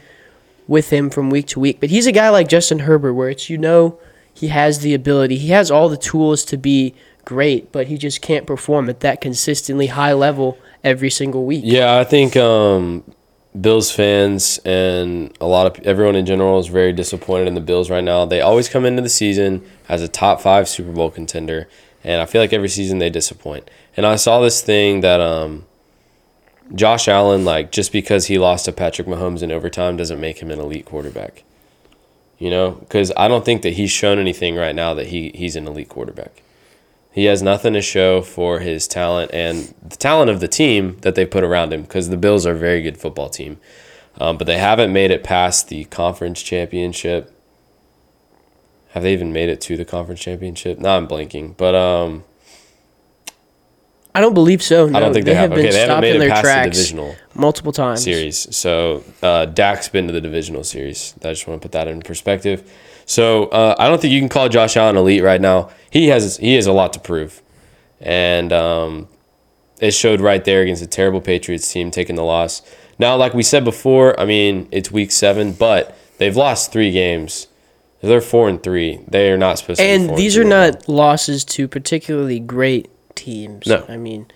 with 0.68 0.92
him 0.92 1.10
from 1.10 1.30
week 1.30 1.48
to 1.48 1.60
week. 1.60 1.80
But 1.80 1.90
he's 1.90 2.08
a 2.08 2.12
guy 2.12 2.30
like 2.30 2.48
Justin 2.48 2.80
Herbert, 2.80 3.14
where 3.14 3.30
it's 3.30 3.50
you 3.50 3.58
know 3.58 4.00
he 4.34 4.50
has 4.50 4.80
the 4.80 4.94
ability, 4.94 5.38
he 5.38 5.50
has 5.50 5.72
all 5.72 5.90
the 5.90 5.98
tools 5.98 6.44
to 6.46 6.58
be 6.58 6.94
great, 7.24 7.72
but 7.72 7.88
he 7.88 7.98
just 7.98 8.22
can't 8.22 8.46
perform 8.46 8.90
at 8.90 9.00
that 9.00 9.22
consistently 9.22 9.88
high 9.88 10.14
level 10.14 10.58
every 10.84 11.10
single 11.10 11.46
week. 11.46 11.64
Yeah, 11.66 11.98
I 11.98 12.04
think 12.04 12.36
um, 12.36 13.04
Bills 13.60 13.92
fans 13.92 14.60
and 14.66 15.36
a 15.40 15.48
lot 15.48 15.68
of 15.68 15.86
everyone 15.86 16.16
in 16.16 16.26
general 16.26 16.60
is 16.60 16.68
very 16.68 16.92
disappointed 16.92 17.48
in 17.48 17.56
the 17.56 17.62
Bills 17.62 17.90
right 17.90 18.04
now. 18.04 18.26
They 18.26 18.42
always 18.42 18.68
come 18.68 18.86
into 18.86 19.02
the 19.02 19.10
season 19.10 19.66
as 19.88 20.02
a 20.02 20.08
top 20.08 20.42
five 20.42 20.68
Super 20.68 20.92
Bowl 20.92 21.10
contender, 21.10 21.68
and 22.04 22.22
I 22.22 22.26
feel 22.26 22.42
like 22.42 22.54
every 22.54 22.70
season 22.70 23.00
they 23.00 23.10
disappoint. 23.10 23.70
And 23.96 24.06
I 24.06 24.18
saw 24.18 24.42
this 24.42 24.62
thing 24.62 25.00
that 25.00 25.22
um, 25.22 25.66
Josh 26.74 27.08
Allen, 27.08 27.46
like 27.46 27.72
just 27.72 27.92
because 27.92 28.28
he 28.28 28.40
lost 28.40 28.66
to 28.66 28.72
Patrick 28.72 29.08
Mahomes 29.08 29.44
in 29.44 29.52
overtime, 29.52 29.98
doesn't 29.98 30.20
make 30.20 30.40
him 30.40 30.52
an 30.52 30.60
elite 30.60 30.86
quarterback. 30.86 31.44
You 32.38 32.50
know, 32.50 32.72
because 32.72 33.12
I 33.16 33.28
don't 33.28 33.46
think 33.46 33.62
that 33.62 33.74
he's 33.74 33.92
shown 33.92 34.20
anything 34.20 34.56
right 34.56 34.76
now 34.76 34.94
that 34.94 35.08
he 35.08 35.32
he's 35.36 35.56
an 35.56 35.68
elite 35.68 35.90
quarterback. 35.90 36.42
He 37.12 37.26
has 37.26 37.42
nothing 37.42 37.72
to 37.74 37.82
show 37.82 38.22
for 38.22 38.60
his 38.60 38.90
talent 38.90 39.32
and 39.34 39.74
the 39.82 39.96
talent 39.96 40.30
of 40.30 40.42
the 40.42 40.50
team 40.50 40.98
that 41.00 41.16
they 41.16 41.26
put 41.26 41.46
around 41.46 41.72
him 41.72 41.84
because 41.84 42.10
the 42.10 42.18
Bills 42.18 42.46
are 42.46 42.52
a 42.52 42.58
very 42.58 42.82
good 42.82 42.98
football 42.98 43.30
team. 43.30 43.58
Um, 44.20 44.38
but 44.38 44.48
they 44.48 44.58
haven't 44.58 44.92
made 44.92 45.12
it 45.12 45.24
past 45.24 45.70
the 45.70 45.86
conference 45.86 46.42
championship. 46.42 47.32
Have 48.90 49.04
they 49.04 49.14
even 49.14 49.32
made 49.32 49.50
it 49.50 49.62
to 49.62 49.78
the 49.78 49.86
conference 49.86 50.22
championship? 50.22 50.78
No, 50.78 50.98
I'm 50.98 51.08
blanking. 51.08 51.56
But 51.56 51.76
um, 51.76 52.26
I 54.16 54.22
don't 54.22 54.34
believe 54.34 54.64
so. 54.64 54.88
No, 54.88 54.98
I 54.98 55.02
don't 55.02 55.14
think 55.14 55.26
they, 55.26 55.34
have. 55.36 55.50
been 55.50 55.60
Okay, 55.60 55.72
they 55.72 55.80
haven't 55.82 56.00
made 56.00 56.16
in 56.16 56.22
it 56.22 56.26
their 56.26 56.30
past 56.30 56.46
the 56.46 56.70
divisional 56.70 57.16
multiple 57.34 57.74
times. 57.74 58.02
series. 58.02 58.56
So 58.56 59.04
uh, 59.22 59.46
Dak's 59.46 59.90
been 59.90 60.08
to 60.08 60.14
the 60.14 60.22
divisional 60.22 60.64
series. 60.64 61.14
I 61.18 61.32
just 61.32 61.46
want 61.48 61.62
to 61.62 61.66
put 61.66 61.74
that 61.74 61.90
in 61.90 62.02
perspective. 62.02 62.72
So 63.06 63.48
uh, 63.48 63.76
I 63.78 63.90
don't 63.90 64.02
think 64.02 64.14
you 64.14 64.22
can 64.22 64.30
call 64.30 64.48
Josh 64.48 64.78
Allen 64.78 64.96
elite 64.96 65.22
right 65.22 65.42
now. 65.42 65.70
He 65.90 66.08
has 66.08 66.38
he 66.38 66.56
has 66.56 66.66
a 66.66 66.72
lot 66.72 66.94
to 66.94 67.00
prove, 67.00 67.42
and 68.00 68.54
um, 68.54 69.10
it 69.82 69.92
showed 69.92 70.22
right 70.22 70.44
there 70.46 70.62
against 70.62 70.82
a 70.82 70.88
terrible 70.88 71.20
Patriots 71.20 71.70
team 71.72 71.92
taking 71.92 72.16
the 72.16 72.24
loss. 72.24 72.62
Now, 72.98 73.18
like 73.18 73.34
we 73.34 73.44
said 73.44 73.66
before, 73.66 74.18
I 74.18 74.24
mean 74.24 74.70
it's 74.72 74.92
week 74.92 75.12
seven, 75.12 75.52
but 75.52 75.98
they've 76.20 76.36
lost 76.36 76.72
three 76.72 76.92
games. 76.92 77.48
They're 78.02 78.22
four 78.22 78.48
and 78.48 78.62
three. 78.64 79.02
They 79.08 79.30
are 79.32 79.38
not 79.38 79.58
supposed 79.58 79.80
to. 79.80 79.86
be 79.86 79.90
And 79.90 80.18
these 80.18 80.38
are 80.38 80.44
not 80.44 80.88
losses 80.88 81.44
to 81.46 81.68
particularly 81.68 82.40
great 82.40 82.88
teams. 83.26 83.68
No. 83.68 83.86
I 83.90 83.98
mean, 83.98 84.28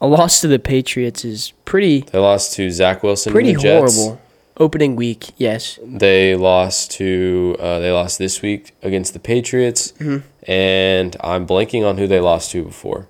a 0.00 0.06
loss 0.06 0.40
to 0.40 0.48
the 0.48 0.58
Patriots 0.58 1.24
is 1.24 1.52
pretty 1.64 2.00
now. 2.00 2.06
They 2.12 2.18
lost 2.18 2.54
to 2.54 2.70
Zach 2.70 3.02
Wilson. 3.02 3.32
pretty 3.32 3.50
and 3.50 3.58
the 3.58 3.62
Jets. 3.62 3.96
horrible. 3.96 4.20
Opening 4.56 4.94
week, 4.94 5.30
yes. 5.38 5.78
They 5.82 6.34
lost 6.36 6.90
to 6.98 7.56
uh, 7.58 7.78
they 7.80 7.90
lost 7.92 8.18
this 8.18 8.42
week 8.42 8.74
against 8.82 9.14
the 9.14 9.18
Patriots, 9.18 9.92
Mm-hmm. 9.92 10.18
and 10.50 11.16
I'm 11.20 11.46
blanking 11.46 11.82
on 11.88 11.96
who 11.96 12.06
they 12.06 12.20
lost 12.20 12.50
to 12.52 12.64
before. 12.64 13.06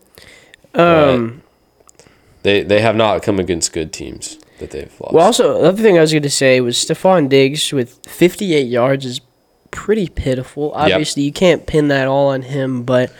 Um, 0.74 1.42
They 2.42 2.62
they 2.62 2.80
have 2.80 2.94
not 2.96 3.22
come 3.22 3.38
against 3.40 3.72
good 3.72 3.92
teams 3.92 4.38
that 4.60 4.70
they've 4.70 4.94
lost. 5.00 5.12
well, 5.14 5.26
also, 5.26 5.60
the 5.60 5.68
other 5.68 5.82
thing 5.82 5.98
I 5.98 6.02
was 6.02 6.12
going 6.12 6.22
to 6.22 6.30
say 6.30 6.60
was 6.60 6.76
Stefon 6.76 7.28
Diggs 7.28 7.72
with 7.72 7.98
58 8.06 8.66
yards 8.68 9.04
is 9.04 9.20
pretty 9.72 10.08
pitiful. 10.08 10.72
Obviously, 10.74 11.22
you 11.24 11.32
can't 11.32 11.66
pin 11.66 11.88
that 11.88 12.06
all 12.06 12.28
on 12.28 12.42
him, 12.42 12.82
but 12.84 13.12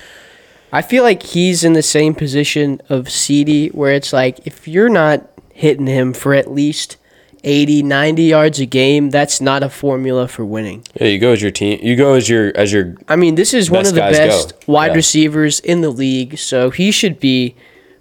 I 0.73 0.83
feel 0.83 1.03
like 1.03 1.23
he's 1.23 1.65
in 1.65 1.73
the 1.73 1.83
same 1.83 2.15
position 2.15 2.81
of 2.89 3.11
CD 3.11 3.69
where 3.69 3.93
it's 3.93 4.13
like 4.13 4.47
if 4.47 4.69
you're 4.69 4.89
not 4.89 5.29
hitting 5.53 5.87
him 5.87 6.13
for 6.13 6.33
at 6.35 6.51
least 6.51 6.97
80, 7.43 7.83
90 7.83 8.23
yards 8.23 8.61
a 8.61 8.67
game, 8.67 9.11
that's 9.11 9.41
not 9.41 9.63
a 9.63 9.71
formula 9.71 10.29
for 10.29 10.45
winning. 10.45 10.85
yeah, 11.01 11.07
you 11.09 11.19
go 11.19 11.33
as 11.33 11.41
your 11.43 11.51
team. 11.51 11.81
You 11.83 11.97
go 11.97 12.15
as 12.15 12.29
your 12.29 12.53
as 12.57 12.73
your 12.73 12.95
I 13.09 13.17
mean, 13.17 13.35
this 13.35 13.55
is 13.55 13.71
one 13.71 13.87
of 13.87 13.95
the 13.95 14.01
guys 14.01 14.17
go. 14.19 14.27
best 14.27 14.55
wide 14.69 14.89
Yeah. 14.93 14.95
receivers 14.97 15.59
in 15.61 15.81
the 15.81 15.91
league, 15.91 16.39
so 16.39 16.71
he 16.71 16.91
should 16.91 17.19
be 17.19 17.57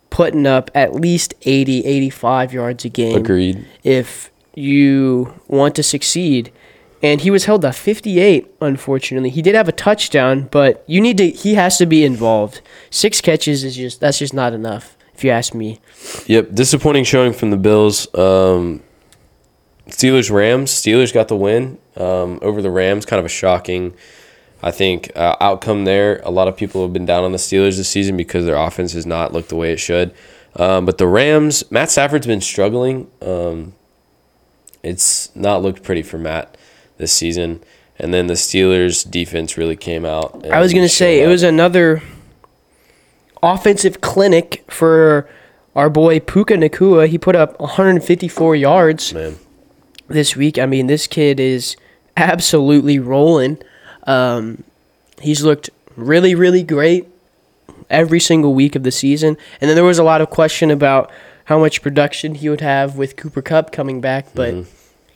putting 0.09 0.45
up 0.45 0.69
at 0.75 0.93
least 0.95 1.33
80, 1.43 1.85
85 1.85 2.53
yards 2.53 2.83
a 2.83 2.89
game 2.89 3.15
agreed. 3.17 3.65
if 3.83 4.29
you 4.55 5.33
want 5.47 5.75
to 5.75 5.83
succeed. 5.83 6.51
And 7.01 7.21
he 7.21 7.31
was 7.31 7.45
held 7.45 7.61
to 7.61 7.71
58, 7.71 8.55
unfortunately. 8.59 9.29
He 9.29 9.41
did 9.41 9.55
have 9.55 9.69
a 9.69 9.73
touchdown, 9.73 10.49
but 10.51 10.83
you 10.85 10.99
need 10.99 11.17
to 11.17 11.29
he 11.29 11.53
has 11.55 11.77
to 11.77 11.85
be 11.85 12.03
involved. 12.03 12.61
6 12.89 13.21
catches 13.21 13.63
is 13.63 13.75
just 13.75 13.99
that's 13.99 14.19
just 14.19 14.33
not 14.33 14.53
enough 14.53 14.97
if 15.19 15.23
you 15.23 15.31
ask 15.31 15.53
me. 15.53 15.79
Yep, 16.27 16.53
disappointing 16.53 17.03
showing 17.03 17.33
from 17.33 17.51
the 17.51 17.57
Bills. 17.57 18.07
Um, 18.15 18.81
Steelers 19.87 20.31
Rams. 20.31 20.71
Steelers 20.71 21.13
got 21.13 21.27
the 21.27 21.35
win 21.35 21.77
um, 21.97 22.39
over 22.41 22.61
the 22.61 22.71
Rams. 22.71 23.05
Kind 23.05 23.19
of 23.19 23.25
a 23.25 23.29
shocking, 23.29 23.93
I 24.63 24.71
think, 24.71 25.11
uh, 25.17 25.35
outcome 25.41 25.83
there. 25.83 26.21
A 26.23 26.31
lot 26.31 26.47
of 26.47 26.55
people 26.55 26.83
have 26.83 26.93
been 26.93 27.05
down 27.05 27.25
on 27.25 27.33
the 27.33 27.37
Steelers 27.37 27.75
this 27.75 27.89
season 27.89 28.15
because 28.15 28.45
their 28.45 28.55
offense 28.55 28.93
has 28.93 29.05
not 29.05 29.33
looked 29.33 29.49
the 29.49 29.57
way 29.57 29.73
it 29.73 29.79
should. 29.79 30.13
Um, 30.55 30.85
but 30.85 30.97
the 30.97 31.07
Rams, 31.07 31.69
Matt 31.69 31.91
Stafford's 31.91 32.27
been 32.27 32.41
struggling. 32.41 33.09
Um, 33.21 33.73
it's 34.83 35.35
not 35.35 35.61
looked 35.61 35.83
pretty 35.83 36.01
for 36.01 36.17
Matt 36.17 36.55
this 36.99 37.11
season. 37.11 37.61
And 37.97 38.13
then 38.13 38.27
the 38.27 38.35
Steelers 38.35 39.09
defense 39.09 39.57
really 39.57 39.75
came 39.75 40.05
out. 40.05 40.45
I 40.45 40.59
was 40.59 40.71
going 40.71 40.85
to 40.85 40.93
say 40.93 41.19
showed 41.19 41.25
it 41.25 41.27
was 41.27 41.43
another 41.43 42.03
offensive 43.41 43.99
clinic 43.99 44.63
for 44.69 45.27
our 45.75 45.89
boy 45.89 46.19
Puka 46.19 46.53
Nacua. 46.53 47.07
He 47.07 47.17
put 47.17 47.35
up 47.35 47.59
154 47.59 48.55
yards. 48.55 49.13
man. 49.13 49.37
this 50.07 50.35
week. 50.35 50.57
I 50.57 50.65
mean, 50.65 50.87
this 50.87 51.07
kid 51.07 51.39
is 51.39 51.75
absolutely 52.15 52.99
rolling. 52.99 53.57
Um, 54.03 54.63
he's 55.21 55.43
looked 55.43 55.69
really, 55.95 56.35
really 56.35 56.63
great 56.63 57.07
every 57.89 58.19
single 58.19 58.53
week 58.53 58.75
of 58.75 58.83
the 58.83 58.91
season. 58.91 59.37
And 59.59 59.69
then 59.69 59.75
there 59.75 59.83
was 59.83 59.99
a 59.99 60.03
lot 60.03 60.21
of 60.21 60.29
question 60.29 60.71
about 60.71 61.11
how 61.45 61.59
much 61.59 61.81
production 61.81 62.35
he 62.35 62.47
would 62.49 62.61
have 62.61 62.95
with 62.95 63.15
Cooper 63.15 63.41
Kupp 63.41 63.71
coming 63.71 63.99
back, 64.01 64.27
but 64.35 64.53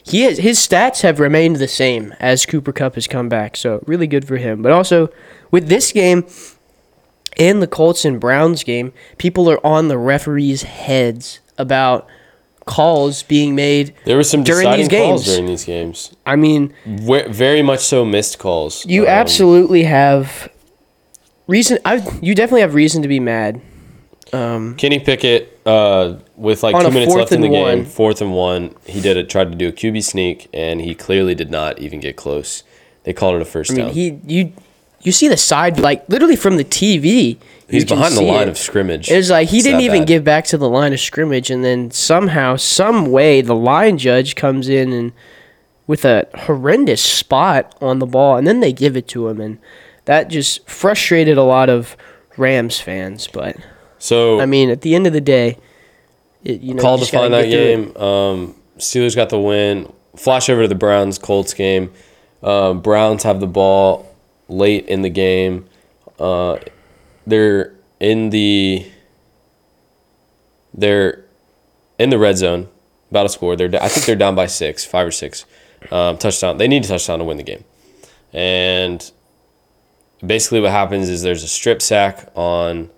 he 0.06 0.24
is, 0.26 0.38
his 0.40 0.60
stats 0.60 1.02
have 1.02 1.20
remained 1.20 1.56
the 1.58 1.68
same 1.68 2.14
as 2.20 2.46
Cooper 2.46 2.72
Kupp 2.74 2.96
has 2.96 3.08
come 3.08 3.30
back. 3.30 3.56
So 3.58 3.84
really 3.88 4.08
good 4.08 4.26
for 4.28 4.38
him. 4.38 4.62
But 4.62 4.72
also 4.72 5.10
with 5.52 5.68
this 5.70 5.92
game 5.92 6.26
and 7.38 7.62
the 7.62 7.68
Colts 7.68 8.04
and 8.06 8.20
Browns 8.20 8.64
game, 8.64 8.94
people 9.18 9.50
are 9.50 9.66
on 9.66 9.88
the 9.88 9.98
referees' 9.98 10.64
heads 10.64 11.40
about 11.58 12.08
calls 12.66 13.24
being 13.24 13.56
made 13.56 13.94
There 14.06 14.16
were 14.16 14.24
some 14.24 14.44
during 14.44 14.66
deciding 14.68 14.88
these 14.90 15.00
calls 15.00 15.24
games. 15.26 15.36
during 15.36 15.46
these 15.48 15.66
games. 15.66 16.16
I 16.26 16.36
mean, 16.38 16.74
Ve- 16.86 17.28
very 17.28 17.62
much 17.62 17.80
so 17.82 18.06
missed 18.06 18.40
calls. 18.40 18.86
you 18.86 19.04
Um, 19.04 19.10
absolutely 19.10 19.84
have 19.84 20.50
reason. 21.48 21.80
I 21.84 21.96
you 22.22 22.36
definitely 22.36 22.62
have 22.62 22.74
reason 22.74 23.02
to 23.02 23.08
be 23.10 23.20
mad. 23.20 23.60
Um, 24.34 24.76
Kenny 24.76 25.00
Pickett, 25.00 25.60
uh, 25.66 26.16
with 26.36 26.64
like 26.64 26.76
two 26.76 26.92
minutes 26.92 27.14
left 27.14 27.32
in 27.32 27.42
the 27.42 27.50
game, 27.50 27.80
one. 27.80 27.86
fourth 27.86 28.22
and 28.22 28.34
one, 28.34 28.76
he 28.86 29.00
did 29.00 29.16
it. 29.16 29.30
Tried 29.30 29.52
to 29.52 29.58
do 29.58 29.68
a 29.68 29.72
QB 29.72 30.04
sneak, 30.04 30.50
and 30.54 30.82
he 30.82 30.96
clearly 30.96 31.36
did 31.36 31.52
not 31.52 31.80
even 31.80 32.00
get 32.00 32.16
close. 32.16 32.64
They 33.04 33.14
called 33.14 33.36
it 33.36 33.42
a 33.42 33.46
first 33.46 33.72
I 33.72 33.76
mean, 33.76 33.86
down. 33.86 33.94
he 33.94 34.20
you 34.26 34.54
you 35.02 35.12
see 35.12 35.28
the 35.28 35.38
side 35.38 35.80
like 35.80 36.08
literally 36.10 36.36
from 36.36 36.58
the 36.58 36.64
TV. 36.66 37.38
He's 37.70 37.86
behind 37.86 38.16
the 38.16 38.22
line 38.22 38.44
it. 38.48 38.50
of 38.50 38.58
scrimmage. 38.58 39.10
It 39.10 39.16
was 39.18 39.32
like 39.32 39.50
he 39.50 39.58
It's 39.58 39.66
didn't 39.66 39.82
even 39.82 40.02
bad. 40.02 40.08
give 40.08 40.24
back 40.24 40.46
to 40.46 40.58
the 40.58 40.70
line 40.70 40.94
of 40.94 41.00
scrimmage, 41.00 41.50
and 41.50 41.64
then 41.64 41.90
somehow, 41.92 42.56
some 42.56 43.12
way, 43.12 43.42
the 43.42 43.56
line 43.56 43.98
judge 43.98 44.36
comes 44.36 44.70
in 44.70 44.92
and 44.94 45.12
with 45.88 46.06
a 46.06 46.28
horrendous 46.36 47.02
spot 47.02 47.76
on 47.82 48.00
the 48.00 48.06
ball, 48.06 48.38
and 48.38 48.46
then 48.46 48.60
they 48.60 48.72
give 48.72 48.96
it 48.96 49.08
to 49.10 49.28
him, 49.28 49.42
and 49.42 49.58
that 50.06 50.28
just 50.28 50.68
frustrated 50.70 51.38
a 51.38 51.44
lot 51.44 51.70
of 51.70 51.98
Rams 52.38 52.80
fans. 52.80 53.28
But 53.28 53.58
So 54.04 54.42
I 54.42 54.46
mean, 54.46 54.70
at 54.70 54.82
the 54.82 54.96
end 54.96 55.08
of 55.08 55.14
the 55.14 55.22
day, 55.22 55.58
it, 56.44 56.60
you 56.60 56.74
know, 56.74 56.82
called 56.82 57.02
to 57.04 57.06
find 57.10 57.34
that 57.34 57.44
get 57.44 57.52
through 57.52 57.84
it. 57.84 57.94
game. 57.94 58.04
Um, 58.04 58.56
Steelers 58.78 59.16
got 59.16 59.30
the 59.30 59.40
win. 59.40 59.94
Flash 60.18 60.50
over 60.50 60.64
to 60.64 60.68
the 60.68 60.76
Browns 60.76 61.18
Colts 61.18 61.54
game. 61.54 61.90
Um, 62.44 62.82
Browns 62.82 63.24
have 63.24 63.40
the 63.40 63.48
ball 63.48 64.14
late 64.50 64.88
in 64.88 65.04
the 65.04 65.10
game. 65.10 65.70
Uh, 66.20 66.58
they're 67.26 67.76
in 68.02 68.30
the 68.30 68.86
they're 70.74 71.24
in 71.98 72.10
the 72.10 72.18
red 72.18 72.36
zone, 72.36 72.68
about 73.10 73.24
to 73.24 73.30
score. 73.30 73.56
They're 73.56 73.74
I 73.82 73.88
think 73.88 74.06
they're 74.06 74.18
down 74.18 74.36
by 74.36 74.48
six, 74.48 74.84
five 74.84 75.08
or 75.08 75.12
six. 75.12 75.46
Um, 75.94 76.18
touchdown. 76.18 76.58
They 76.58 76.68
need 76.68 76.84
a 76.84 76.88
touchdown 76.90 77.20
to 77.20 77.26
win 77.26 77.38
the 77.38 77.44
game, 77.44 77.64
and 78.34 79.10
basically 80.26 80.60
what 80.60 80.72
happens 80.72 81.08
is 81.08 81.22
there's 81.22 81.44
a 81.44 81.48
strip 81.48 81.82
sack 81.82 82.30
on 82.36 82.90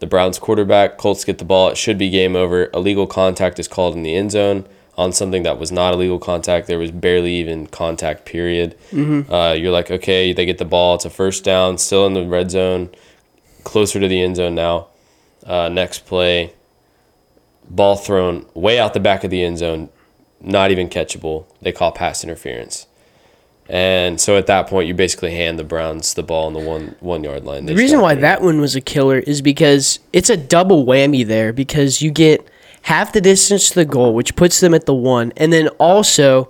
the 0.00 0.06
Browns 0.06 0.38
quarterback. 0.38 0.96
Colts 0.98 1.24
get 1.24 1.38
the 1.38 1.44
ball. 1.44 1.70
It 1.70 1.76
should 1.76 1.98
be 1.98 2.10
game 2.10 2.36
over. 2.36 2.70
Illegal 2.74 3.06
contact 3.06 3.58
is 3.58 3.68
called 3.68 3.94
in 3.94 4.02
the 4.02 4.14
end 4.14 4.32
zone 4.32 4.66
on 4.96 5.12
something 5.12 5.44
that 5.44 5.58
was 5.58 5.70
not 5.70 5.94
illegal 5.94 6.18
contact. 6.18 6.66
There 6.66 6.78
was 6.78 6.90
barely 6.90 7.34
even 7.34 7.66
contact, 7.68 8.24
period. 8.24 8.76
Uh, 9.30 9.52
you're 9.52 9.70
like, 9.70 9.90
okay, 9.90 10.32
they 10.32 10.44
get 10.44 10.58
the 10.58 10.64
ball. 10.64 10.96
It's 10.96 11.04
a 11.04 11.10
first 11.10 11.44
down, 11.44 11.78
still 11.78 12.04
in 12.06 12.14
the 12.14 12.26
red 12.26 12.50
zone, 12.50 12.90
closer 13.62 14.00
to 14.00 14.08
the 14.08 14.20
end 14.20 14.36
zone 14.36 14.56
now. 14.56 14.88
Uh, 15.46 15.68
next 15.68 16.04
play, 16.04 16.52
ball 17.70 17.96
thrown 17.96 18.44
way 18.54 18.78
out 18.78 18.92
the 18.92 19.00
back 19.00 19.22
of 19.22 19.30
the 19.30 19.42
end 19.42 19.58
zone, 19.58 19.88
not 20.40 20.70
even 20.72 20.88
catchable. 20.88 21.46
They 21.62 21.72
call 21.72 21.92
pass 21.92 22.24
interference. 22.24 22.86
And 23.70 24.18
so 24.20 24.36
at 24.38 24.46
that 24.46 24.66
point, 24.66 24.88
you 24.88 24.94
basically 24.94 25.32
hand 25.32 25.58
the 25.58 25.64
Browns 25.64 26.14
the 26.14 26.22
ball 26.22 26.46
on 26.46 26.54
the 26.54 26.58
one 26.60 26.94
one 27.00 27.22
yard 27.22 27.44
line. 27.44 27.66
They 27.66 27.74
The 27.74 27.78
reason 27.78 28.00
why 28.00 28.14
that 28.14 28.40
one 28.40 28.60
was 28.60 28.74
a 28.74 28.80
killer 28.80 29.18
is 29.18 29.42
because 29.42 29.98
it's 30.12 30.30
a 30.30 30.36
double 30.38 30.86
whammy 30.86 31.26
there 31.26 31.52
because 31.52 32.00
you 32.00 32.10
get 32.10 32.48
half 32.82 33.12
the 33.12 33.20
distance 33.20 33.68
to 33.70 33.74
the 33.74 33.84
goal, 33.84 34.14
which 34.14 34.36
puts 34.36 34.60
them 34.60 34.72
at 34.72 34.86
the 34.86 34.94
one, 34.94 35.32
and 35.36 35.52
then 35.52 35.68
also 35.78 36.48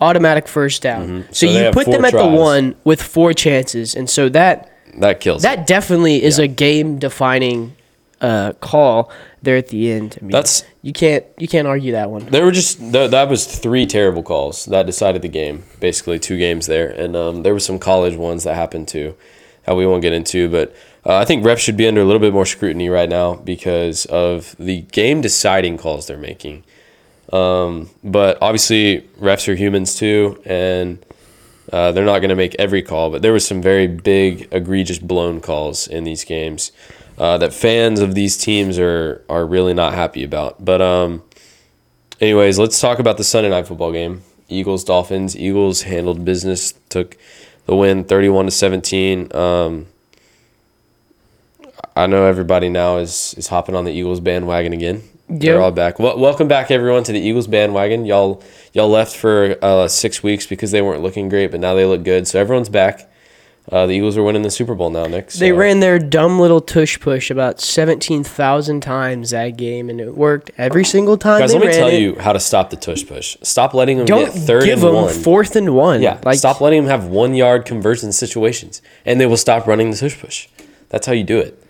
automatic 0.00 0.48
first 0.48 0.80
down. 0.80 1.06
So, 1.06 1.12
Mm-hmm. 1.12 1.32
So 1.32 1.46
they 1.46 1.66
you 1.66 1.72
put 1.72 1.86
them 1.90 2.04
at 2.06 2.12
the 2.14 2.26
one 2.26 2.74
with 2.84 3.02
four 3.02 3.34
chances, 3.34 3.94
and 3.94 4.08
so 4.08 4.30
that 4.30 4.72
That 4.98 5.20
kills. 5.20 5.42
it. 5.42 5.48
that 5.48 5.66
definitely 5.66 6.22
is 6.22 6.38
Yeah. 6.38 6.44
a 6.46 6.48
game 6.48 6.98
defining 6.98 7.74
uh, 8.20 8.52
call 8.60 9.10
there 9.42 9.56
at 9.56 9.68
the 9.68 9.90
end. 9.90 10.18
I 10.20 10.24
mean, 10.24 10.32
That's 10.32 10.64
you 10.82 10.92
can't 10.92 11.24
you 11.38 11.48
can't 11.48 11.66
argue 11.66 11.92
that 11.92 12.10
one. 12.10 12.26
there 12.26 12.44
were 12.44 12.52
just 12.52 12.78
th- 12.78 13.10
that 13.10 13.28
was 13.28 13.46
three 13.46 13.86
terrible 13.86 14.22
calls 14.22 14.66
that 14.66 14.86
decided 14.86 15.22
the 15.22 15.28
game. 15.28 15.64
Basically, 15.80 16.18
two 16.18 16.38
games 16.38 16.66
there, 16.66 16.88
and 16.90 17.16
um, 17.16 17.42
there 17.42 17.52
were 17.52 17.60
some 17.60 17.78
college 17.78 18.16
ones 18.16 18.44
that 18.44 18.54
happened 18.54 18.88
too, 18.88 19.16
that 19.64 19.74
we 19.74 19.86
won't 19.86 20.02
get 20.02 20.12
into. 20.12 20.48
But 20.48 20.74
uh, 21.04 21.16
I 21.16 21.24
think 21.24 21.44
refs 21.44 21.58
should 21.58 21.76
be 21.76 21.86
under 21.88 22.02
a 22.02 22.04
little 22.04 22.20
bit 22.20 22.32
more 22.32 22.46
scrutiny 22.46 22.88
right 22.88 23.08
now 23.08 23.36
because 23.36 24.04
of 24.06 24.54
the 24.58 24.82
game 24.82 25.20
deciding 25.20 25.78
calls 25.78 26.06
they're 26.06 26.18
making. 26.18 26.64
Um, 27.32 27.90
but 28.02 28.38
obviously, 28.42 29.08
refs 29.18 29.48
are 29.48 29.54
humans 29.54 29.94
too, 29.94 30.42
and 30.44 31.04
uh, 31.72 31.92
they're 31.92 32.04
not 32.04 32.18
going 32.18 32.30
to 32.30 32.36
make 32.36 32.56
every 32.58 32.82
call. 32.82 33.10
But 33.10 33.22
there 33.22 33.32
was 33.32 33.46
some 33.46 33.62
very 33.62 33.86
big, 33.86 34.48
egregious, 34.52 34.98
blown 34.98 35.40
calls 35.40 35.86
in 35.86 36.04
these 36.04 36.24
games 36.24 36.72
uh, 37.20 37.36
that 37.36 37.52
fans 37.52 38.00
of 38.00 38.14
these 38.14 38.36
teams 38.38 38.78
are 38.78 39.22
are 39.28 39.44
really 39.44 39.74
not 39.74 39.92
happy 39.92 40.24
about. 40.24 40.64
But 40.64 40.80
um, 40.80 41.22
anyways, 42.18 42.58
let's 42.58 42.80
talk 42.80 42.98
about 42.98 43.18
the 43.18 43.24
Sunday 43.24 43.50
night 43.50 43.68
football 43.68 43.92
game. 43.92 44.22
Eagles 44.48 44.82
Dolphins. 44.82 45.36
Eagles 45.36 45.82
handled 45.82 46.24
business, 46.24 46.72
took 46.88 47.18
the 47.66 47.76
win, 47.76 48.04
thirty-one 48.04 48.46
to 48.46 48.50
seventeen. 48.50 49.30
Um, 49.36 49.86
I 51.94 52.06
know 52.06 52.24
everybody 52.24 52.70
now 52.70 52.96
is 52.96 53.34
is 53.36 53.48
hopping 53.48 53.76
on 53.76 53.84
the 53.84 53.92
Eagles 53.92 54.20
bandwagon 54.20 54.72
again. 54.72 55.02
They're 55.28 55.60
all 55.60 55.70
back. 55.70 55.98
Wel- 56.00 56.18
welcome 56.18 56.48
back, 56.48 56.70
everyone, 56.72 57.04
to 57.04 57.12
the 57.12 57.20
Eagles 57.20 57.46
bandwagon. 57.46 58.06
Y'all 58.06 58.42
y'all 58.72 58.88
left 58.88 59.14
for 59.14 59.56
uh, 59.60 59.88
six 59.88 60.22
weeks 60.22 60.46
because 60.46 60.70
they 60.70 60.80
weren't 60.80 61.02
looking 61.02 61.28
great, 61.28 61.50
but 61.50 61.60
now 61.60 61.74
they 61.74 61.84
look 61.84 62.02
good. 62.02 62.26
So 62.26 62.40
everyone's 62.40 62.70
back. 62.70 63.09
Uh, 63.70 63.86
the 63.86 63.92
Eagles 63.92 64.16
are 64.16 64.22
winning 64.22 64.42
the 64.42 64.50
Super 64.50 64.74
Bowl 64.74 64.90
now, 64.90 65.06
Nick. 65.06 65.28
They 65.30 65.52
ran 65.52 65.80
their 65.80 65.98
dumb 65.98 66.40
little 66.40 66.60
tush 66.60 66.98
push 66.98 67.30
about 67.30 67.60
17,000 67.60 68.80
times 68.80 69.30
that 69.30 69.56
game, 69.56 69.88
and 69.88 70.00
it 70.00 70.16
worked 70.16 70.50
every 70.58 70.84
single 70.84 71.16
time. 71.16 71.40
Guys, 71.40 71.54
let 71.54 71.64
me 71.64 71.72
tell 71.72 71.88
it. 71.88 72.00
you 72.00 72.18
how 72.18 72.32
to 72.32 72.40
stop 72.40 72.70
the 72.70 72.76
tush 72.76 73.06
push. 73.06 73.36
Stop 73.42 73.74
letting 73.74 73.98
them 73.98 74.06
Don't 74.06 74.24
get 74.24 74.34
third 74.34 74.64
give 74.64 74.82
and 74.82 74.88
them 74.88 74.94
one. 74.94 75.14
fourth 75.14 75.54
and 75.56 75.74
one. 75.74 76.02
Yeah, 76.02 76.20
like 76.24 76.38
stop 76.38 76.60
letting 76.60 76.84
them 76.84 76.90
have 76.90 77.08
one 77.08 77.34
yard 77.34 77.64
conversion 77.64 78.12
situations, 78.12 78.82
and 79.04 79.20
they 79.20 79.26
will 79.26 79.36
stop 79.36 79.66
running 79.66 79.90
the 79.90 79.96
tush 79.96 80.18
push. 80.18 80.48
That's 80.88 81.06
how 81.06 81.12
you 81.12 81.24
do 81.24 81.38
it. 81.38 81.62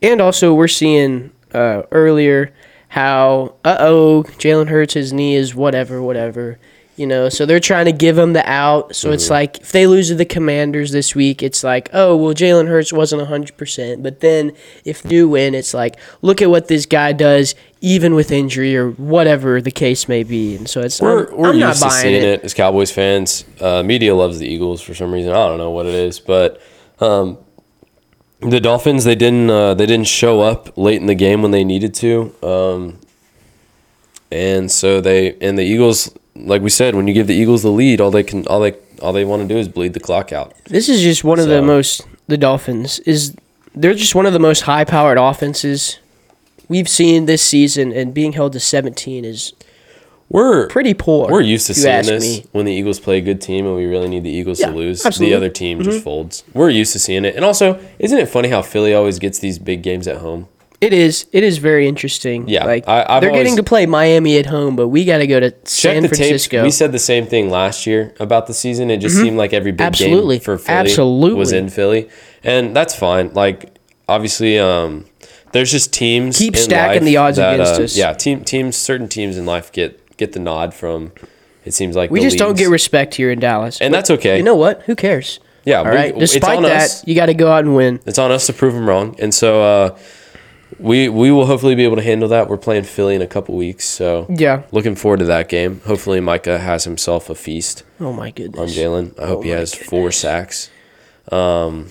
And 0.00 0.20
also, 0.20 0.54
we're 0.54 0.68
seeing 0.68 1.30
uh, 1.52 1.82
earlier 1.90 2.52
how, 2.88 3.54
uh 3.64 3.76
oh, 3.80 4.24
Jalen 4.38 4.68
Hurts, 4.68 4.94
his 4.94 5.12
knee 5.12 5.34
is 5.34 5.54
whatever, 5.54 6.02
whatever. 6.02 6.58
You 6.94 7.06
know, 7.06 7.30
so 7.30 7.46
they're 7.46 7.58
trying 7.58 7.86
to 7.86 7.92
give 7.92 8.18
him 8.18 8.34
the 8.34 8.46
out. 8.48 8.94
So 8.94 9.12
it's 9.12 9.24
Mm-hmm. 9.24 9.32
like 9.32 9.60
if 9.62 9.72
they 9.72 9.86
lose 9.86 10.08
to 10.08 10.14
the 10.14 10.26
Commanders 10.26 10.92
this 10.92 11.14
week, 11.14 11.42
it's 11.42 11.64
like, 11.64 11.88
oh, 11.94 12.14
well, 12.14 12.34
Jalen 12.34 12.68
Hurts 12.68 12.92
wasn't 12.92 13.26
100%. 13.26 14.02
But 14.02 14.20
then 14.20 14.52
if 14.84 15.02
they 15.02 15.08
do 15.08 15.26
win, 15.26 15.54
it's 15.54 15.72
like, 15.72 15.96
look 16.20 16.42
at 16.42 16.50
what 16.50 16.68
this 16.68 16.84
guy 16.84 17.12
does, 17.14 17.54
even 17.80 18.14
with 18.14 18.30
injury 18.30 18.76
or 18.76 18.90
whatever 18.90 19.62
the 19.62 19.70
case 19.70 20.06
may 20.06 20.22
be. 20.22 20.54
And 20.56 20.68
so 20.68 20.82
it's, 20.82 21.00
We're, 21.00 21.28
I'm, 21.30 21.36
we're 21.38 21.48
I'm 21.54 21.58
not 21.60 21.68
used 21.68 21.82
to 21.82 21.88
buying 21.88 22.02
seeing 22.02 22.14
it. 22.16 22.24
it. 22.24 22.44
as 22.44 22.52
Cowboys 22.52 22.90
fans. 22.92 23.46
Uh, 23.58 23.82
media 23.82 24.14
loves 24.14 24.38
the 24.38 24.46
Eagles 24.46 24.82
for 24.82 24.92
some 24.94 25.12
reason. 25.12 25.30
I 25.32 25.46
don't 25.48 25.58
know 25.58 25.70
what 25.70 25.86
it 25.86 25.94
is, 25.94 26.20
but 26.20 26.60
um, 27.00 27.38
the 28.40 28.60
Dolphins 28.60 29.04
they 29.04 29.14
didn't 29.14 29.48
uh, 29.48 29.72
they 29.72 29.86
didn't 29.86 30.08
show 30.08 30.42
up 30.42 30.76
late 30.76 31.00
in 31.00 31.06
the 31.06 31.14
game 31.14 31.40
when 31.40 31.52
they 31.52 31.64
needed 31.64 31.94
to, 31.94 32.34
um, 32.42 33.00
and 34.30 34.70
so 34.70 35.00
they 35.00 35.36
and 35.40 35.56
the 35.56 35.62
Eagles, 35.62 36.12
like 36.34 36.62
we 36.62 36.70
said, 36.70 36.94
when 36.94 37.06
you 37.06 37.14
give 37.14 37.26
the 37.26 37.34
Eagles 37.34 37.62
the 37.62 37.70
lead, 37.70 38.00
all 38.00 38.10
they 38.10 38.22
can 38.22 38.46
all 38.46 38.60
they 38.60 38.74
all 39.00 39.12
they 39.12 39.24
want 39.24 39.42
to 39.42 39.48
do 39.48 39.58
is 39.58 39.68
bleed 39.68 39.94
the 39.94 40.00
clock 40.00 40.32
out. 40.32 40.54
This 40.64 40.88
is 40.88 41.00
just 41.02 41.24
one 41.24 41.38
of 41.38 41.48
the 41.48 41.62
most 41.62 42.02
the 42.28 42.36
Dolphins 42.38 42.98
is 43.00 43.34
they're 43.74 43.94
just 43.94 44.14
one 44.14 44.26
of 44.26 44.32
the 44.32 44.38
most 44.38 44.62
high 44.62 44.84
powered 44.84 45.18
offenses 45.18 45.98
we've 46.68 46.88
seen 46.88 47.26
this 47.26 47.42
season 47.42 47.92
and 47.92 48.14
being 48.14 48.32
held 48.32 48.52
to 48.52 48.60
17 48.60 49.24
is 49.24 49.52
We're 50.28 50.68
pretty 50.68 50.94
poor. 50.94 51.30
We're 51.30 51.40
used 51.42 51.66
to 51.66 51.74
seeing 51.74 52.04
this 52.06 52.22
me. 52.22 52.46
when 52.52 52.64
the 52.64 52.72
Eagles 52.72 53.00
play 53.00 53.18
a 53.18 53.20
good 53.20 53.40
team 53.40 53.66
and 53.66 53.74
we 53.76 53.84
really 53.86 54.08
need 54.08 54.22
the 54.24 54.30
Eagles 54.30 54.60
Yeah, 54.60 54.70
to 54.70 54.76
lose. 54.76 55.04
absolutely. 55.04 55.32
Mm-hmm. 55.34 55.40
The 55.40 55.46
other 55.46 55.52
team 55.52 55.82
just 55.82 56.02
folds. 56.04 56.44
We're 56.54 56.70
used 56.70 56.92
to 56.94 56.98
seeing 56.98 57.24
it. 57.24 57.34
And 57.36 57.44
also, 57.44 57.78
isn't 57.98 58.16
it 58.16 58.26
funny 58.28 58.48
how 58.48 58.62
Philly 58.62 58.94
always 58.94 59.18
gets 59.18 59.38
these 59.38 59.58
big 59.58 59.82
games 59.82 60.06
at 60.08 60.18
home? 60.18 60.48
It 60.82 60.92
is 60.92 61.26
it 61.30 61.44
is 61.44 61.58
very 61.58 61.86
interesting. 61.86 62.48
Yeah, 62.48 62.64
like 62.64 62.88
I- 62.88 63.06
I've 63.08 63.20
they're 63.22 63.30
getting 63.30 63.54
to 63.54 63.62
play 63.62 63.86
Miami 63.86 64.36
at 64.38 64.46
home, 64.46 64.74
but 64.74 64.88
we 64.88 65.04
got 65.04 65.18
to 65.18 65.28
go 65.28 65.38
to 65.38 65.54
San. 65.64 66.06
Francisco. 66.08 66.64
We 66.64 66.72
said 66.72 66.90
the 66.90 66.98
same 66.98 67.24
thing 67.26 67.50
last 67.50 67.86
year 67.86 68.12
about 68.18 68.48
the 68.48 68.52
season. 68.54 68.90
It 68.90 68.96
just 68.98 69.16
seemed 69.16 69.36
like 69.36 69.52
every 69.52 69.70
big 69.70 69.78
Mm-hmm. 69.78 69.86
Absolutely. 69.86 70.38
game 70.38 70.44
for 70.44 70.58
Philly 70.58 70.78
Absolutely. 70.78 71.38
was 71.38 71.52
in 71.52 71.68
Philly. 71.68 72.08
And 72.42 72.74
that's 72.74 72.94
fine. 72.96 73.32
Like 73.32 73.78
obviously 74.08 74.58
um 74.58 75.04
there's 75.52 75.70
just 75.70 75.92
teams 75.92 76.36
Keep 76.36 76.56
in 76.56 76.60
stacking 76.62 77.02
life 77.02 77.06
the 77.06 77.16
odds 77.16 77.36
that, 77.36 77.54
against 77.54 77.80
uh, 77.80 77.84
us. 77.84 77.96
Yeah, 77.96 78.12
team 78.12 78.42
teams 78.42 78.76
certain 78.76 79.08
teams 79.08 79.36
in 79.38 79.46
life 79.46 79.70
get 79.70 80.16
get 80.16 80.32
the 80.32 80.40
nod 80.40 80.74
from 80.74 81.12
it 81.64 81.74
seems 81.74 81.94
like 81.94 82.10
we 82.10 82.18
the 82.18 82.26
just 82.26 82.38
don't 82.38 82.48
leagues. 82.48 82.60
get 82.60 82.70
respect 82.70 83.14
here 83.14 83.30
in 83.30 83.38
Dallas. 83.38 83.80
and 83.80 83.94
that's 83.94 84.10
okay. 84.10 84.36
you 84.36 84.42
know 84.42 84.56
what? 84.56 84.82
Who 84.82 84.96
cares? 84.96 85.38
Yeah, 85.64 85.78
All 85.78 85.84
we- 85.84 85.90
right. 85.90 86.16
it's 86.16 86.32
Despite 86.32 86.56
on 86.56 86.62
that, 86.64 86.82
us. 86.82 87.06
you 87.06 87.14
got 87.14 87.26
to 87.26 87.34
go 87.34 87.52
out 87.52 87.62
and 87.64 87.76
win. 87.76 88.00
It's 88.04 88.18
on 88.18 88.32
us 88.32 88.46
to 88.48 88.52
prove 88.52 88.74
them 88.74 88.88
wrong, 88.88 89.14
and 89.20 89.32
so 89.32 89.62
uh, 89.62 89.98
we 90.82 91.08
we 91.08 91.30
will 91.30 91.46
hopefully 91.46 91.74
be 91.74 91.84
able 91.84 91.96
to 91.96 92.02
handle 92.02 92.28
that. 92.28 92.48
We're 92.48 92.56
playing 92.58 92.84
Philly 92.84 93.14
in 93.14 93.22
a 93.22 93.26
couple 93.26 93.56
weeks, 93.56 93.84
so 93.84 94.26
Yeah. 94.28 94.62
looking 94.72 94.94
forward 94.94 95.20
to 95.20 95.26
that 95.26 95.48
game. 95.48 95.80
Hopefully, 95.86 96.20
Micah 96.20 96.58
has 96.58 96.84
himself 96.84 97.30
a 97.30 97.34
feast 97.34 97.82
Oh 98.00 98.12
my 98.12 98.30
goodness! 98.30 98.58
on 98.60 98.66
goodness. 98.66 99.14
Jalen. 99.16 99.22
I 99.22 99.26
hope 99.28 99.38
Oh 99.38 99.42
he 99.42 99.50
has 99.50 99.74
four 99.74 100.10
sacks, 100.12 100.70
um, 101.30 101.86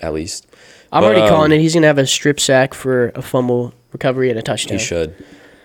at 0.00 0.12
least. 0.14 0.46
I'm 0.92 1.02
But, 1.02 1.06
already 1.08 1.20
um, 1.22 1.28
calling 1.28 1.52
it. 1.52 1.60
He's 1.60 1.74
gonna 1.74 1.86
have 1.86 1.98
a 1.98 2.06
strip 2.06 2.40
sack 2.40 2.74
for 2.74 3.08
a 3.14 3.22
fumble 3.22 3.74
recovery 3.92 4.30
and 4.30 4.38
a 4.38 4.42
touchdown. 4.42 4.78
He 4.78 4.84
should. 4.84 5.14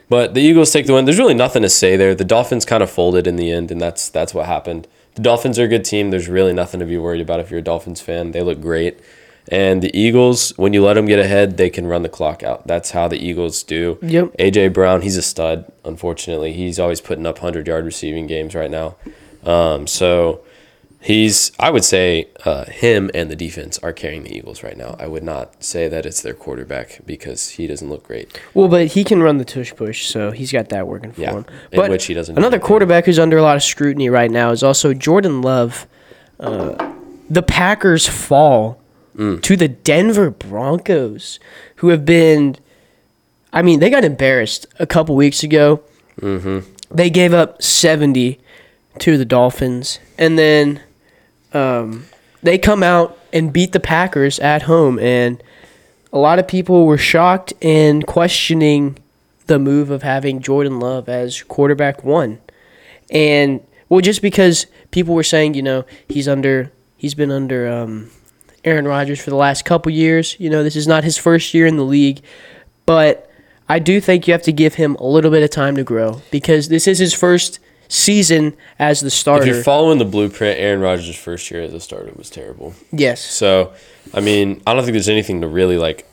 But 0.10 0.34
the 0.34 0.42
Eagles 0.42 0.72
take 0.72 0.86
the 0.86 0.94
win. 0.94 1.06
There's 1.06 1.18
really 1.18 1.34
nothing 1.34 1.62
to 1.64 1.70
say 1.70 1.96
there. 1.96 2.14
The 2.14 2.26
Dolphins 2.26 2.66
kind 2.66 2.84
of 2.84 2.90
folded 2.90 3.26
in 3.26 3.36
the 3.38 3.52
end, 3.52 3.72
and 3.72 3.80
that's 3.82 4.10
that's 4.10 4.34
what 4.34 4.46
happened. 4.48 4.88
The 5.16 5.22
Dolphins 5.22 5.58
are 5.60 5.64
a 5.64 5.68
good 5.68 5.86
team. 5.86 6.10
There's 6.12 6.28
really 6.28 6.54
nothing 6.54 6.80
to 6.80 6.86
be 6.86 6.98
worried 6.98 7.22
about 7.22 7.40
if 7.40 7.50
you're 7.52 7.60
a 7.60 7.64
Dolphins 7.64 8.02
fan. 8.02 8.32
They 8.32 8.42
look 8.42 8.60
great. 8.62 9.00
And 9.50 9.82
the 9.82 9.96
Eagles, 9.98 10.52
when 10.58 10.72
you 10.74 10.84
let 10.84 10.94
them 10.94 11.06
get 11.06 11.20
ahead, 11.20 11.58
they 11.58 11.70
can 11.70 11.86
run 11.86 12.02
the 12.04 12.10
clock 12.10 12.44
out. 12.44 12.66
That's 12.66 12.92
how 12.92 13.08
the 13.10 13.18
Eagles 13.18 13.62
do. 13.64 14.00
Yep. 14.02 14.38
AJ 14.40 14.74
Brown, 14.74 15.02
he's 15.02 15.18
a 15.18 15.22
stud. 15.22 15.70
Unfortunately, 15.84 16.54
he's 16.54 16.80
always 16.80 17.02
putting 17.02 17.26
up 17.26 17.40
hundred 17.40 17.68
yard 17.68 17.84
receiving 17.86 18.26
games 18.26 18.56
right 18.56 18.72
now. 18.72 18.96
Um, 19.44 19.86
so 19.86 20.42
he's, 21.02 21.52
I 21.60 21.70
would 21.72 21.84
say, 21.84 22.30
uh, 22.46 22.64
him 22.66 23.12
and 23.14 23.30
the 23.30 23.36
defense 23.36 23.78
are 23.80 23.92
carrying 23.92 24.24
the 24.24 24.34
Eagles 24.34 24.64
right 24.64 24.78
now. 24.78 24.96
I 24.98 25.08
would 25.08 25.24
not 25.24 25.62
say 25.62 25.90
that 25.90 26.06
it's 26.06 26.22
their 26.22 26.34
quarterback 26.34 27.02
because 27.06 27.50
he 27.50 27.68
doesn't 27.68 27.90
look 27.90 28.04
great. 28.08 28.40
Well, 28.54 28.70
but 28.70 28.88
he 28.88 29.04
can 29.04 29.22
run 29.22 29.40
the 29.40 29.46
tush 29.46 29.74
push, 29.76 30.06
so 30.08 30.32
he's 30.32 30.54
got 30.54 30.70
that 30.70 30.88
working 30.88 31.12
for 31.12 31.20
Yeah, 31.20 31.34
him. 31.34 31.46
But 31.74 31.90
which 31.92 32.06
he 32.06 32.14
doesn't 32.14 32.36
do 32.36 32.40
Another 32.40 32.56
anything. 32.56 32.68
quarterback 32.68 33.06
who's 33.08 33.20
under 33.20 33.38
a 33.38 33.42
lot 33.42 33.58
of 33.58 33.64
scrutiny 33.64 34.08
right 34.10 34.32
now 34.32 34.52
is 34.52 34.64
also 34.64 34.94
Jordan 34.94 35.42
Love. 35.42 35.86
Uh, 36.40 36.94
the 37.30 37.44
Packers 37.44 38.08
fall 38.08 38.80
Mm. 39.16 39.44
to 39.44 39.56
the 39.56 39.68
Denver 39.68 40.32
Broncos, 40.32 41.40
who 41.78 41.90
have 41.90 42.06
been. 42.06 42.58
I 43.52 43.62
mean, 43.62 43.80
they 43.80 43.92
got 43.92 44.04
embarrassed 44.04 44.66
a 44.80 44.88
couple 44.88 45.16
weeks 45.16 45.44
ago. 45.44 45.82
Mm-hmm. 46.20 46.68
They 46.90 47.12
gave 47.12 47.34
up 47.34 47.62
seventy 47.62 48.40
to 49.00 49.18
the 49.18 49.26
Dolphins, 49.26 50.00
and 50.18 50.40
then 50.40 50.82
um, 51.54 52.06
they 52.42 52.58
come 52.58 52.82
out 52.82 53.18
and 53.32 53.54
beat 53.54 53.72
the 53.72 53.80
Packers 53.80 54.40
at 54.40 54.64
home, 54.64 54.98
and 54.98 55.42
a 56.12 56.18
lot 56.18 56.40
of 56.40 56.48
people 56.48 56.86
were 56.86 56.98
shocked 56.98 57.54
and 57.62 58.06
questioning 58.06 58.98
the 59.48 59.60
move 59.60 59.90
of 59.90 60.04
having 60.04 60.42
Jordan 60.42 60.80
Love 60.80 61.10
as 61.10 61.42
quarterback 61.44 62.04
one. 62.04 62.40
And 63.10 63.62
well, 63.90 64.02
just 64.02 64.22
because 64.22 64.66
people 64.92 65.16
were 65.16 65.24
saying, 65.24 65.54
you 65.54 65.62
know, 65.62 65.86
he's 66.08 66.28
under, 66.28 66.72
he's 66.98 67.14
been 67.14 67.32
under 67.32 67.68
um, 67.68 68.10
Aaron 68.66 68.88
Rodgers 68.88 69.22
for 69.22 69.30
the 69.30 69.36
last 69.36 69.66
couple 69.66 69.92
years. 69.92 70.36
You 70.40 70.50
know, 70.50 70.64
this 70.64 70.76
is 70.76 70.88
not 70.88 71.04
his 71.04 71.18
first 71.18 71.54
year 71.54 71.66
in 71.66 71.78
the 71.78 71.84
league, 71.84 72.22
but 72.86 73.30
I 73.70 73.80
do 73.80 74.00
think 74.00 74.28
you 74.28 74.34
have 74.34 74.44
to 74.44 74.52
give 74.52 74.76
him 74.76 74.96
a 74.96 75.06
little 75.06 75.32
bit 75.32 75.44
of 75.44 75.50
time 75.50 75.76
to 75.76 75.84
grow 75.84 76.22
because 76.32 76.70
this 76.70 76.88
is 76.88 77.00
his 77.00 77.14
first 77.14 77.60
season 77.88 78.56
as 78.80 79.02
the 79.02 79.10
starter. 79.10 79.44
If 79.44 79.54
you're 79.54 79.64
following 79.64 80.00
the 80.00 80.06
blueprint, 80.06 80.60
Aaron 80.60 80.82
Rodgers' 80.82 81.16
first 81.16 81.50
year 81.52 81.62
as 81.62 81.74
a 81.74 81.80
starter 81.80 82.12
was 82.16 82.30
terrible. 82.30 82.74
yes. 82.92 83.22
So, 83.22 83.74
I 84.14 84.20
mean, 84.20 84.62
I 84.66 84.74
don't 84.74 84.84
think 84.84 84.94
there's 84.94 85.10
anything 85.10 85.42
to 85.42 85.48
really 85.48 85.78
like 85.78 86.08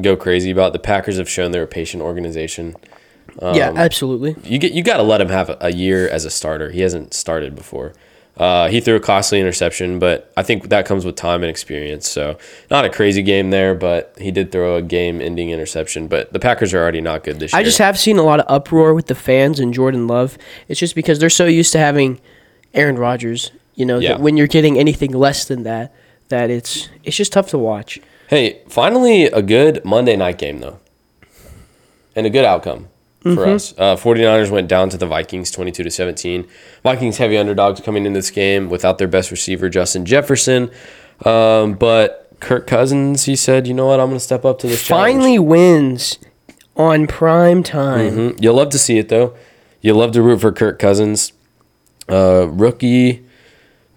go 0.00 0.16
crazy 0.16 0.50
about. 0.50 0.72
The 0.72 0.78
Packers 0.78 1.18
have 1.18 1.28
shown 1.28 1.50
they're 1.52 1.62
a 1.62 1.66
patient 1.66 2.02
organization. 2.02 2.76
yeah, 3.40 3.68
um, 3.68 3.76
absolutely. 3.76 4.36
You 4.44 4.58
get 4.58 4.72
you 4.72 4.82
got 4.82 4.96
to 4.96 5.02
let 5.02 5.20
him 5.20 5.28
have 5.28 5.50
a, 5.50 5.56
a 5.60 5.72
year 5.72 6.08
as 6.08 6.24
a 6.24 6.30
starter. 6.30 6.70
He 6.70 6.80
hasn't 6.80 7.14
started 7.14 7.54
before. 7.54 7.92
Uh, 8.38 8.68
he 8.68 8.80
threw 8.80 8.94
a 8.94 9.00
costly 9.00 9.40
interception, 9.40 9.98
but 9.98 10.32
I 10.36 10.42
think 10.44 10.68
that 10.68 10.86
comes 10.86 11.04
with 11.04 11.16
time 11.16 11.42
and 11.42 11.50
experience. 11.50 12.08
So, 12.08 12.38
not 12.70 12.84
a 12.84 12.88
crazy 12.90 13.22
game 13.22 13.50
there, 13.50 13.74
but 13.74 14.14
he 14.18 14.30
did 14.30 14.52
throw 14.52 14.76
a 14.76 14.82
game-ending 14.82 15.50
interception. 15.50 16.06
But 16.06 16.32
the 16.32 16.38
Packers 16.38 16.72
are 16.72 16.78
already 16.80 17.00
not 17.00 17.24
good 17.24 17.40
this 17.40 17.52
year. 17.52 17.60
I 17.60 17.64
just 17.64 17.78
have 17.78 17.98
seen 17.98 18.16
a 18.16 18.22
lot 18.22 18.38
of 18.38 18.46
uproar 18.48 18.94
with 18.94 19.06
the 19.06 19.16
fans 19.16 19.58
and 19.58 19.74
Jordan 19.74 20.06
Love. 20.06 20.38
It's 20.68 20.78
just 20.78 20.94
because 20.94 21.18
they're 21.18 21.30
so 21.30 21.46
used 21.46 21.72
to 21.72 21.78
having 21.78 22.20
Aaron 22.74 22.96
Rodgers. 22.96 23.50
You 23.74 23.86
know, 23.86 23.98
Yeah. 23.98 24.10
that 24.14 24.20
when 24.20 24.36
you're 24.36 24.46
getting 24.46 24.78
anything 24.78 25.12
less 25.12 25.44
than 25.44 25.62
that, 25.64 25.92
that 26.28 26.48
it's 26.50 26.88
it's 27.04 27.16
just 27.16 27.32
tough 27.32 27.48
to 27.50 27.58
watch. 27.58 28.00
Hey, 28.28 28.60
finally 28.68 29.24
a 29.24 29.40
good 29.42 29.84
Monday 29.84 30.14
night 30.16 30.38
game 30.38 30.58
though. 30.60 30.78
And 32.14 32.26
a 32.26 32.30
good 32.30 32.44
outcome 32.44 32.88
for 33.34 33.42
Mm-hmm. 33.46 33.54
us. 33.54 33.74
Uh 33.78 33.96
49ers 33.96 34.50
went 34.50 34.68
down 34.68 34.88
to 34.90 34.96
the 34.96 35.06
Vikings 35.06 35.50
22 35.50 35.82
to 35.84 35.90
17. 35.90 36.46
Vikings 36.82 37.18
heavy 37.18 37.36
underdogs 37.36 37.80
coming 37.80 38.04
into 38.06 38.18
this 38.18 38.30
game 38.30 38.68
without 38.68 38.98
their 38.98 39.08
best 39.08 39.30
receiver 39.30 39.68
Justin 39.68 40.04
Jefferson. 40.04 40.70
Um, 41.24 41.74
but 41.74 42.30
Kirk 42.40 42.66
Cousins, 42.66 43.24
he 43.24 43.34
said, 43.34 43.66
"You 43.66 43.74
know 43.74 43.86
what? 43.86 43.98
I'm 44.00 44.06
going 44.08 44.16
to 44.18 44.24
step 44.24 44.44
up 44.44 44.58
to 44.60 44.66
this 44.68 44.82
challenge." 44.84 45.14
Finally 45.14 45.38
wins 45.40 46.18
on 46.76 47.06
prime 47.08 47.62
time. 47.64 48.12
Mhm. 48.16 48.42
You'll 48.42 48.54
love 48.54 48.70
to 48.70 48.78
see 48.78 48.98
it 48.98 49.08
though. 49.08 49.34
You'll 49.80 49.98
love 49.98 50.12
to 50.12 50.22
root 50.22 50.40
for 50.40 50.52
Kirk 50.52 50.78
Cousins. 50.78 51.32
Uh, 52.08 52.46
rookie 52.48 53.22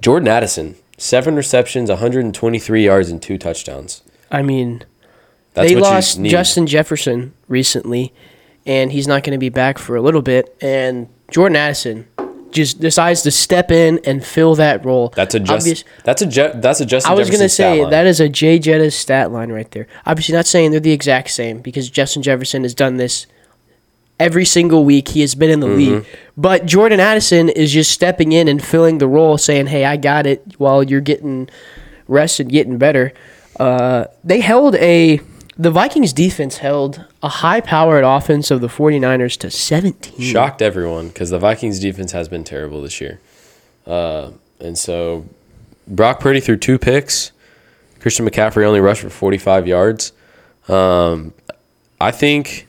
Jordan 0.01 0.27
Addison, 0.27 0.75
7 0.97 1.35
receptions, 1.35 1.89
123 1.89 2.83
yards 2.85 3.09
and 3.09 3.21
2 3.21 3.37
touchdowns. 3.37 4.01
I 4.31 4.41
mean, 4.41 4.83
That's 5.53 5.69
they 5.69 5.75
lost. 5.75 6.21
Justin 6.23 6.65
Jefferson 6.67 7.33
recently, 7.47 8.13
and 8.65 8.91
he's 8.91 9.07
not 9.07 9.23
going 9.23 9.33
to 9.33 9.39
be 9.39 9.49
back 9.49 9.77
for 9.77 9.95
a 9.95 10.01
little 10.01 10.21
bit. 10.21 10.55
And 10.61 11.07
Jordan 11.31 11.55
Addison 11.55 12.07
just 12.51 12.81
decides 12.81 13.21
to 13.21 13.31
step 13.31 13.71
in 13.71 13.99
and 14.05 14.23
fill 14.25 14.55
that 14.55 14.83
role. 14.85 15.09
That's 15.15 15.33
a 15.35 15.39
just. 15.39 15.51
Obvious- 15.51 15.83
that's 16.03 16.21
a 16.21 16.25
Je- 16.25 16.51
that's 16.55 16.81
a 16.81 16.85
Justin. 16.85 17.11
I 17.11 17.15
was 17.15 17.29
gonna 17.29 17.47
say 17.47 17.89
that 17.89 18.05
is 18.05 18.19
a 18.19 18.27
Jay 18.27 18.59
Jetta's 18.59 18.93
stat 18.93 19.31
line 19.31 19.51
right 19.53 19.71
there. 19.71 19.87
Obviously, 20.05 20.35
not 20.35 20.45
saying 20.45 20.71
they're 20.71 20.79
the 20.81 20.91
exact 20.91 21.29
same 21.29 21.59
because 21.61 21.89
Justin 21.89 22.21
Jefferson 22.23 22.63
has 22.63 22.73
done 22.75 22.97
this 22.97 23.25
every 24.19 24.43
single 24.45 24.83
week 24.83 25.07
he 25.07 25.21
has 25.21 25.33
been 25.33 25.49
in 25.49 25.61
the 25.61 25.67
Mm-hmm. 25.67 25.77
league. 25.95 26.05
But 26.37 26.65
Jordan 26.65 26.99
Addison 26.99 27.47
is 27.49 27.71
just 27.71 27.89
stepping 27.91 28.33
in 28.33 28.47
and 28.49 28.61
filling 28.63 28.97
the 28.97 29.07
role, 29.07 29.37
saying, 29.37 29.67
"Hey, 29.67 29.85
I 29.85 29.95
got 29.95 30.27
it." 30.27 30.43
While 30.57 30.83
you're 30.83 30.99
getting 31.01 31.49
rested, 32.09 32.49
getting 32.49 32.77
better. 32.77 33.13
Uh, 33.59 34.05
they 34.25 34.41
held 34.41 34.75
a 34.75 35.21
the 35.57 35.71
Vikings 35.71 36.13
defense 36.13 36.57
held 36.57 37.05
a 37.21 37.29
high-powered 37.29 38.03
offense 38.03 38.51
of 38.51 38.61
the 38.61 38.67
49ers 38.67 39.37
to 39.39 39.51
17. 39.51 40.19
Shocked 40.19 40.61
everyone 40.61 41.09
because 41.09 41.29
the 41.29 41.39
Vikings 41.39 41.79
defense 41.79 42.11
has 42.13 42.29
been 42.29 42.43
terrible 42.43 42.81
this 42.81 43.01
year. 43.01 43.19
Uh, 43.85 44.31
and 44.59 44.77
so 44.77 45.25
Brock 45.87 46.19
Purdy 46.19 46.39
threw 46.39 46.57
two 46.57 46.79
picks. 46.79 47.31
Christian 47.99 48.27
McCaffrey 48.27 48.65
only 48.65 48.79
rushed 48.79 49.01
for 49.01 49.09
45 49.09 49.67
yards. 49.67 50.13
Um, 50.67 51.33
I 51.99 52.11
think 52.11 52.67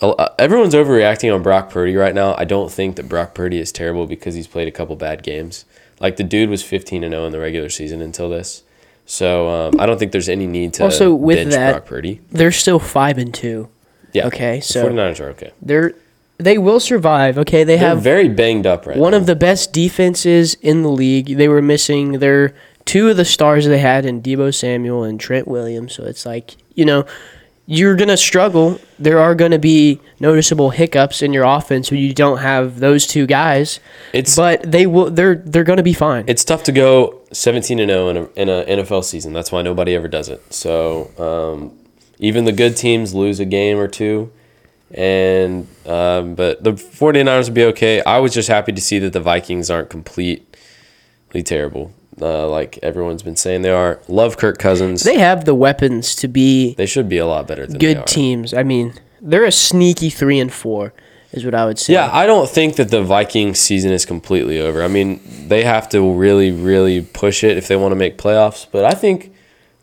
uh, 0.00 0.28
everyone's 0.38 0.74
overreacting 0.74 1.34
on 1.34 1.42
Brock 1.42 1.70
Purdy 1.70 1.96
right 1.96 2.14
now. 2.14 2.34
I 2.36 2.44
don't 2.44 2.70
think 2.70 2.96
that 2.96 3.08
Brock 3.08 3.34
Purdy 3.34 3.58
is 3.58 3.72
terrible 3.72 4.06
because 4.06 4.34
he's 4.34 4.46
played 4.46 4.68
a 4.68 4.72
couple 4.72 4.96
bad 4.96 5.22
games. 5.22 5.64
Like 6.00 6.16
the 6.16 6.24
dude 6.24 6.48
was 6.48 6.62
15 6.62 7.04
and 7.04 7.12
0 7.12 7.26
in 7.26 7.32
the 7.32 7.38
regular 7.38 7.68
season 7.68 8.00
until 8.00 8.28
this. 8.28 8.62
So 9.06 9.48
um, 9.48 9.80
I 9.80 9.86
don't 9.86 9.98
think 9.98 10.12
there's 10.12 10.28
any 10.28 10.46
need 10.46 10.74
to 10.74 10.84
Also, 10.84 11.14
with 11.14 11.36
bench 11.36 11.50
that- 11.52 11.72
Brock 11.72 11.86
Purdy. 11.86 12.20
They're 12.30 12.52
still 12.52 12.78
five 12.78 13.18
and 13.18 13.32
two. 13.34 13.68
Yeah. 14.12 14.26
Okay, 14.26 14.56
the 14.58 14.62
so 14.62 14.88
49ers 14.90 15.20
are 15.20 15.28
okay. 15.30 15.52
they're 15.62 15.94
they 16.38 16.58
will 16.58 16.80
survive. 16.80 17.38
Okay, 17.38 17.64
they 17.64 17.76
They're 17.78 17.88
have 17.88 18.02
very 18.02 18.28
banged 18.28 18.66
up 18.66 18.86
right 18.86 18.96
one 18.96 19.12
now. 19.12 19.16
of 19.18 19.26
the 19.26 19.36
best 19.36 19.72
defenses 19.72 20.54
in 20.60 20.82
the 20.82 20.90
league. 20.90 21.36
They 21.38 21.48
were 21.48 21.62
missing 21.62 22.18
their 22.18 22.52
two 22.84 23.08
of 23.08 23.16
the 23.16 23.24
stars 23.24 23.64
they 23.66 23.78
had 23.78 24.04
in 24.04 24.20
Deebo 24.20 24.52
Samuel 24.54 25.04
and 25.04 25.18
Trent 25.20 25.46
Williams. 25.48 25.94
So 25.94 26.04
it's 26.04 26.26
like 26.26 26.56
you 26.74 26.84
know 26.84 27.06
you're 27.66 27.96
gonna 27.96 28.16
struggle. 28.16 28.80
There 28.98 29.20
are 29.20 29.34
gonna 29.34 29.58
be 29.58 30.00
noticeable 30.20 30.70
hiccups 30.70 31.22
in 31.22 31.32
your 31.32 31.44
offense 31.44 31.90
when 31.90 32.00
you 32.00 32.12
don't 32.12 32.38
have 32.38 32.80
those 32.80 33.06
two 33.06 33.26
guys. 33.26 33.80
It's 34.12 34.36
But 34.36 34.70
they 34.70 34.86
will. 34.86 35.10
They're 35.10 35.36
they're 35.36 35.64
gonna 35.64 35.82
be 35.82 35.92
fine. 35.92 36.24
it's 36.26 36.44
tough 36.44 36.64
to 36.64 36.72
go 36.72 37.20
17 37.32 37.78
and 37.78 37.88
0 37.90 38.08
in 38.08 38.16
a, 38.16 38.28
in 38.36 38.48
a 38.48 38.82
NFL 38.82 39.04
season. 39.04 39.32
That's 39.32 39.52
why 39.52 39.62
nobody 39.62 39.94
ever 39.94 40.08
does 40.08 40.28
it. 40.28 40.52
So 40.52 41.10
um, 41.18 41.78
even 42.18 42.44
the 42.44 42.52
good 42.52 42.76
teams 42.76 43.14
lose 43.14 43.40
a 43.40 43.44
game 43.44 43.78
or 43.78 43.88
two. 43.88 44.32
And 44.94 45.68
um, 45.86 46.34
but 46.34 46.62
the 46.62 46.72
49ers 46.72 47.48
will 47.48 47.54
be 47.54 47.64
okay. 47.64 48.02
I 48.02 48.18
was 48.18 48.34
just 48.34 48.48
happy 48.48 48.72
to 48.72 48.80
see 48.80 48.98
that 48.98 49.14
the 49.14 49.20
Vikings 49.20 49.70
aren't 49.70 49.88
completely 49.88 50.44
terrible. 51.42 51.92
Uh, 52.20 52.46
like 52.48 52.78
everyone's 52.82 53.22
been 53.22 53.36
saying 53.36 53.62
they 53.62 53.70
are. 53.70 54.00
Love 54.08 54.36
Kirk 54.36 54.58
Cousins. 54.58 55.02
They, 55.02 55.18
have 55.18 55.44
the 55.44 55.54
weapons 55.54 56.14
to 56.16 56.28
be 56.28 56.74
They 56.74 56.86
should 56.86 57.08
be 57.08 57.18
a 57.18 57.26
lot 57.26 57.46
better 57.48 57.66
than 57.66 57.78
they 57.78 57.78
good 57.78 57.96
are. 57.98 58.04
teams. 58.04 58.52
I 58.52 58.62
mean, 58.62 58.94
they're 59.20 59.44
a 59.44 59.52
sneaky 59.52 60.10
three 60.10 60.38
and 60.38 60.52
four, 60.52 60.92
is 61.32 61.44
what 61.44 61.54
I 61.54 61.64
would 61.64 61.78
say. 61.78 61.94
Yeah, 61.94 62.10
I 62.12 62.26
don't 62.26 62.48
think 62.48 62.76
that 62.76 62.90
the 62.90 63.02
Vikings 63.02 63.58
season 63.58 63.92
is 63.92 64.04
completely 64.04 64.60
over. 64.60 64.82
I 64.82 64.88
mean, 64.88 65.20
they 65.48 65.64
have 65.64 65.88
to 65.90 66.12
really, 66.12 66.50
really 66.52 67.00
push 67.00 67.42
it 67.42 67.56
if 67.56 67.66
they 67.68 67.76
want 67.76 67.92
to 67.92 67.96
make 67.96 68.18
playoffs. 68.18 68.66
But 68.70 68.84
I 68.84 68.92
think 68.92 69.32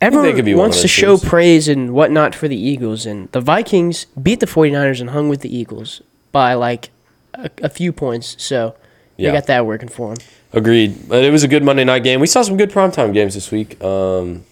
Everyone 0.01 0.33
could 0.35 0.45
be 0.45 0.53
one 0.53 0.65
wants 0.65 0.77
of 0.77 0.81
to 0.83 0.83
those 0.87 0.91
show 0.91 1.17
teams. 1.17 1.29
praise 1.29 1.67
and 1.67 1.93
whatnot 1.93 2.33
for 2.35 2.47
the 2.47 2.55
Eagles, 2.55 3.05
and 3.05 3.29
the 3.31 3.41
Vikings 3.41 4.05
beat 4.21 4.39
the 4.39 4.45
49ers 4.45 5.01
and 5.01 5.09
hung 5.09 5.27
with 5.29 5.41
the 5.41 5.53
Eagles 5.53 6.01
by 6.31 6.53
like 6.53 6.91
a, 7.33 7.49
a 7.63 7.69
few 7.69 7.91
points. 7.91 8.35
So 8.41 8.75
Yeah. 9.17 9.31
they 9.31 9.37
got 9.37 9.47
that 9.47 9.65
working 9.65 9.89
for 9.89 10.13
them. 10.15 10.23
Agreed. 10.53 11.07
But 11.07 11.23
it 11.23 11.31
was 11.31 11.43
a 11.43 11.47
good 11.47 11.63
Monday 11.63 11.83
night 11.83 12.03
game. 12.03 12.19
We 12.19 12.27
saw 12.27 12.41
some 12.41 12.57
good 12.57 12.71
primetime 12.71 13.13
games 13.13 13.35
this 13.35 13.51
week. 13.51 13.81
Um, 13.83 14.45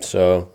so 0.00 0.50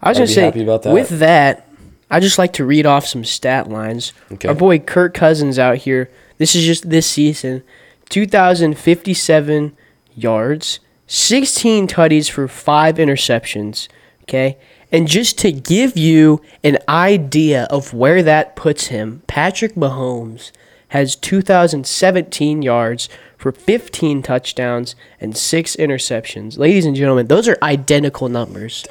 I 0.00 0.10
was 0.10 0.18
going 0.18 0.28
to 0.28 0.34
say, 0.34 0.50
that. 0.50 0.92
with 0.92 1.18
that, 1.18 1.68
I 2.10 2.20
just 2.20 2.38
like 2.38 2.52
to 2.54 2.64
read 2.64 2.86
off 2.86 3.06
some 3.06 3.24
stat 3.24 3.68
lines. 3.68 4.12
Okay. 4.32 4.48
Our 4.48 4.54
boy 4.54 4.78
Kirk 4.78 5.14
Cousins 5.14 5.58
out 5.58 5.78
here, 5.78 6.10
this 6.38 6.54
is 6.54 6.64
just 6.64 6.90
this 6.90 7.06
season 7.06 7.62
2,057 8.10 9.76
yards, 10.14 10.80
16 11.06 11.88
tutties 11.88 12.30
for 12.30 12.46
five 12.46 12.96
interceptions. 12.96 13.88
Okay. 14.22 14.56
And 14.92 15.08
just 15.08 15.38
to 15.38 15.50
give 15.50 15.96
you 15.96 16.40
an 16.62 16.78
idea 16.88 17.64
of 17.64 17.92
where 17.92 18.22
that 18.22 18.54
puts 18.54 18.86
him, 18.86 19.22
Patrick 19.26 19.74
Mahomes 19.74 20.52
has 20.88 21.16
2,017 21.16 22.62
yards 22.62 23.08
for 23.36 23.52
15 23.52 24.22
touchdowns 24.22 24.96
and 25.20 25.36
six 25.36 25.76
interceptions. 25.76 26.58
Ladies 26.58 26.86
and 26.86 26.96
gentlemen, 26.96 27.26
those 27.26 27.48
are 27.48 27.58
identical 27.62 28.28
numbers. 28.28 28.86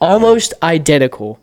Almost 0.00 0.54
identical. 0.62 1.40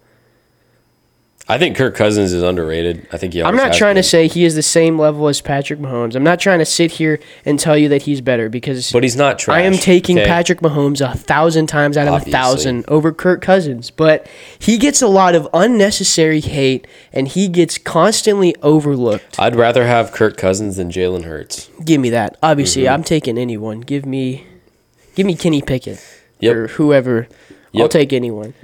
I 1.48 1.60
think 1.60 1.78
Kirk 1.78 1.94
Cousins 1.94 2.34
is 2.34 2.42
underrated. 2.42 3.08
I 3.12 3.18
think 3.18 3.34
he. 3.34 3.44
I'm 3.44 3.56
not 3.56 3.74
trying 3.74 3.94
been. 3.94 4.02
to 4.04 4.10
say 4.10 4.28
he 4.28 4.46
is 4.46 4.56
the 4.56 4.64
same 4.64 4.98
level 4.98 5.28
as 5.28 5.42
Patrick 5.42 5.78
Mahomes. 5.80 6.16
I'm 6.16 6.24
not 6.24 6.40
trying 6.40 6.58
to 6.58 6.66
sit 6.66 6.90
here 6.94 7.20
and 7.46 7.60
tell 7.60 7.78
you 7.78 7.88
that 7.90 8.02
he's 8.02 8.20
better 8.20 8.50
because 8.50 8.92
but 8.92 9.04
he's 9.04 9.16
not 9.16 9.38
trash. 9.38 9.56
I 9.58 9.62
am 9.62 9.74
taking 9.74 10.18
okay? 10.18 10.28
Patrick 10.28 10.62
Mahomes 10.62 11.08
a 11.08 11.16
thousand 11.16 11.68
times 11.68 11.98
out 11.98 12.08
of 12.08 12.14
Obviously. 12.16 12.32
a 12.32 12.36
thousand 12.42 12.86
over 12.88 13.12
Kirk 13.12 13.44
Cousins. 13.44 13.92
But 13.92 14.28
he 14.58 14.80
gets 14.80 15.04
a 15.04 15.08
lot 15.08 15.36
of 15.36 15.48
unnecessary 15.54 16.40
hate 16.42 16.88
and 17.14 17.28
he 17.28 17.48
gets 17.48 17.78
constantly 17.78 18.56
overlooked. 18.64 19.40
I'd 19.40 19.56
rather 19.56 19.86
have 19.86 20.12
Kirk 20.12 20.38
Cousins 20.38 20.78
than 20.78 20.90
Jalen 20.90 21.26
Hurts. 21.26 21.70
Give 21.86 22.02
me 22.02 22.10
that. 22.10 22.38
Obviously, 22.42 22.84
Mm-hmm. 22.86 22.94
I'm 22.94 23.04
taking 23.04 23.38
anyone. 23.38 23.82
Give 23.82 24.04
me, 24.06 24.48
give 25.14 25.28
me 25.28 25.36
Kenny 25.36 25.62
Pickett 25.62 26.04
Yep. 26.40 26.56
or 26.56 26.68
whoever. 26.70 27.28
I'll 27.76 27.88
take 27.88 28.14
anyone. 28.14 28.56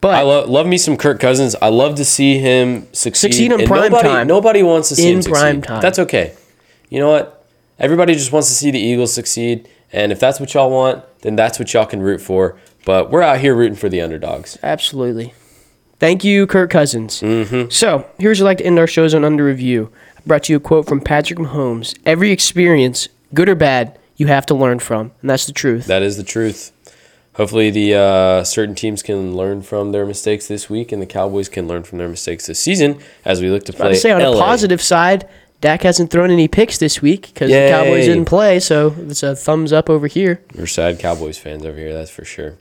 But 0.00 0.14
I 0.14 0.22
love 0.22 0.48
love 0.48 0.66
me 0.66 0.78
some 0.78 0.96
Kirk 0.96 1.18
Cousins. 1.20 1.56
I 1.60 1.68
love 1.68 1.96
to 1.96 2.04
see 2.04 2.38
him 2.38 2.86
succeed. 2.92 3.32
Succeed 3.32 3.52
in 3.52 3.60
And 3.60 3.68
prime 3.68 3.90
nobody, 3.90 4.08
time. 4.08 4.26
Nobody 4.28 4.62
wants 4.62 4.88
to 4.90 4.96
see 4.96 5.08
In 5.08 5.16
him 5.16 5.22
succeed. 5.22 5.62
time. 5.64 5.80
That's 5.82 5.98
okay. 5.98 6.34
You 6.88 7.00
know 7.00 7.10
what? 7.10 7.44
Everybody 7.78 8.14
just 8.14 8.32
wants 8.32 8.48
to 8.48 8.54
see 8.54 8.70
the 8.70 8.78
Eagles 8.78 9.12
succeed, 9.12 9.68
and 9.92 10.10
if 10.12 10.18
that's 10.20 10.40
what 10.40 10.54
y'all 10.54 10.70
want, 10.70 11.04
then 11.22 11.36
that's 11.36 11.58
what 11.58 11.72
y'all 11.72 11.86
can 11.86 12.00
root 12.02 12.20
for. 12.20 12.58
But 12.84 13.10
we're 13.10 13.22
out 13.22 13.38
here 13.40 13.54
rooting 13.54 13.76
for 13.76 13.88
the 13.88 14.00
underdogs. 14.00 14.58
Absolutely. 14.62 15.34
Thank 16.00 16.22
you, 16.24 16.46
Kirk 16.46 16.70
Cousins. 16.70 17.20
Mm-hmm. 17.20 17.70
So, 17.70 18.08
here's 18.18 18.40
what 18.40 18.46
I'd 18.46 18.50
like 18.50 18.58
to 18.58 18.66
end 18.66 18.78
our 18.78 18.86
shows 18.86 19.14
on 19.14 19.24
under 19.24 19.44
review. 19.44 19.90
I 20.16 20.20
brought 20.26 20.48
you 20.48 20.56
a 20.56 20.60
quote 20.60 20.86
from 20.88 21.00
Patrick 21.00 21.38
Mahomes. 21.38 21.96
Every 22.06 22.30
experience, 22.30 23.08
good 23.34 23.48
or 23.48 23.54
bad, 23.56 23.98
you 24.16 24.26
have 24.28 24.46
to 24.46 24.54
learn 24.54 24.78
from. 24.78 25.12
And 25.20 25.30
that's 25.30 25.46
the 25.46 25.52
truth. 25.52 25.86
That 25.86 26.02
is 26.02 26.16
the 26.16 26.22
truth. 26.24 26.72
Hopefully, 27.38 27.70
the 27.70 27.94
uh, 27.94 28.42
certain 28.42 28.74
teams 28.74 29.00
can 29.00 29.36
learn 29.36 29.62
from 29.62 29.92
their 29.92 30.04
mistakes 30.04 30.48
this 30.48 30.68
week, 30.68 30.90
and 30.90 31.00
the 31.00 31.06
Cowboys 31.06 31.48
can 31.48 31.68
learn 31.68 31.84
from 31.84 31.98
their 31.98 32.08
mistakes 32.08 32.46
this 32.46 32.58
season 32.58 32.98
as 33.24 33.40
we 33.40 33.48
look 33.48 33.64
to 33.66 33.72
play. 33.72 33.90
I 33.90 33.92
say 33.94 34.10
on 34.10 34.20
LA. 34.20 34.32
a 34.32 34.40
positive 34.40 34.82
side, 34.82 35.28
Dak 35.60 35.82
hasn't 35.82 36.10
thrown 36.10 36.32
any 36.32 36.48
picks 36.48 36.78
this 36.78 37.00
week 37.00 37.32
because 37.32 37.48
the 37.48 37.68
Cowboys 37.70 38.06
didn't 38.06 38.24
play, 38.24 38.58
so 38.58 38.92
it's 38.98 39.22
a 39.22 39.36
thumbs 39.36 39.72
up 39.72 39.88
over 39.88 40.08
here. 40.08 40.42
We're 40.52 40.66
sad 40.66 40.98
Cowboys 40.98 41.38
fans 41.38 41.64
over 41.64 41.78
here, 41.78 41.94
that's 41.94 42.10
for 42.10 42.24
sure. 42.24 42.56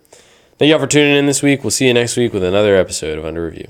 Thank 0.60 0.70
y'all 0.70 0.80
for 0.80 0.88
tuning 0.88 1.16
in 1.16 1.26
this 1.26 1.42
week. 1.42 1.64
We'll 1.64 1.72
see 1.72 1.88
you 1.88 1.94
next 1.96 2.16
week 2.16 2.32
with 2.32 2.44
another 2.44 2.76
episode 2.76 3.18
of 3.18 3.26
Under 3.26 3.46
Review. 3.46 3.70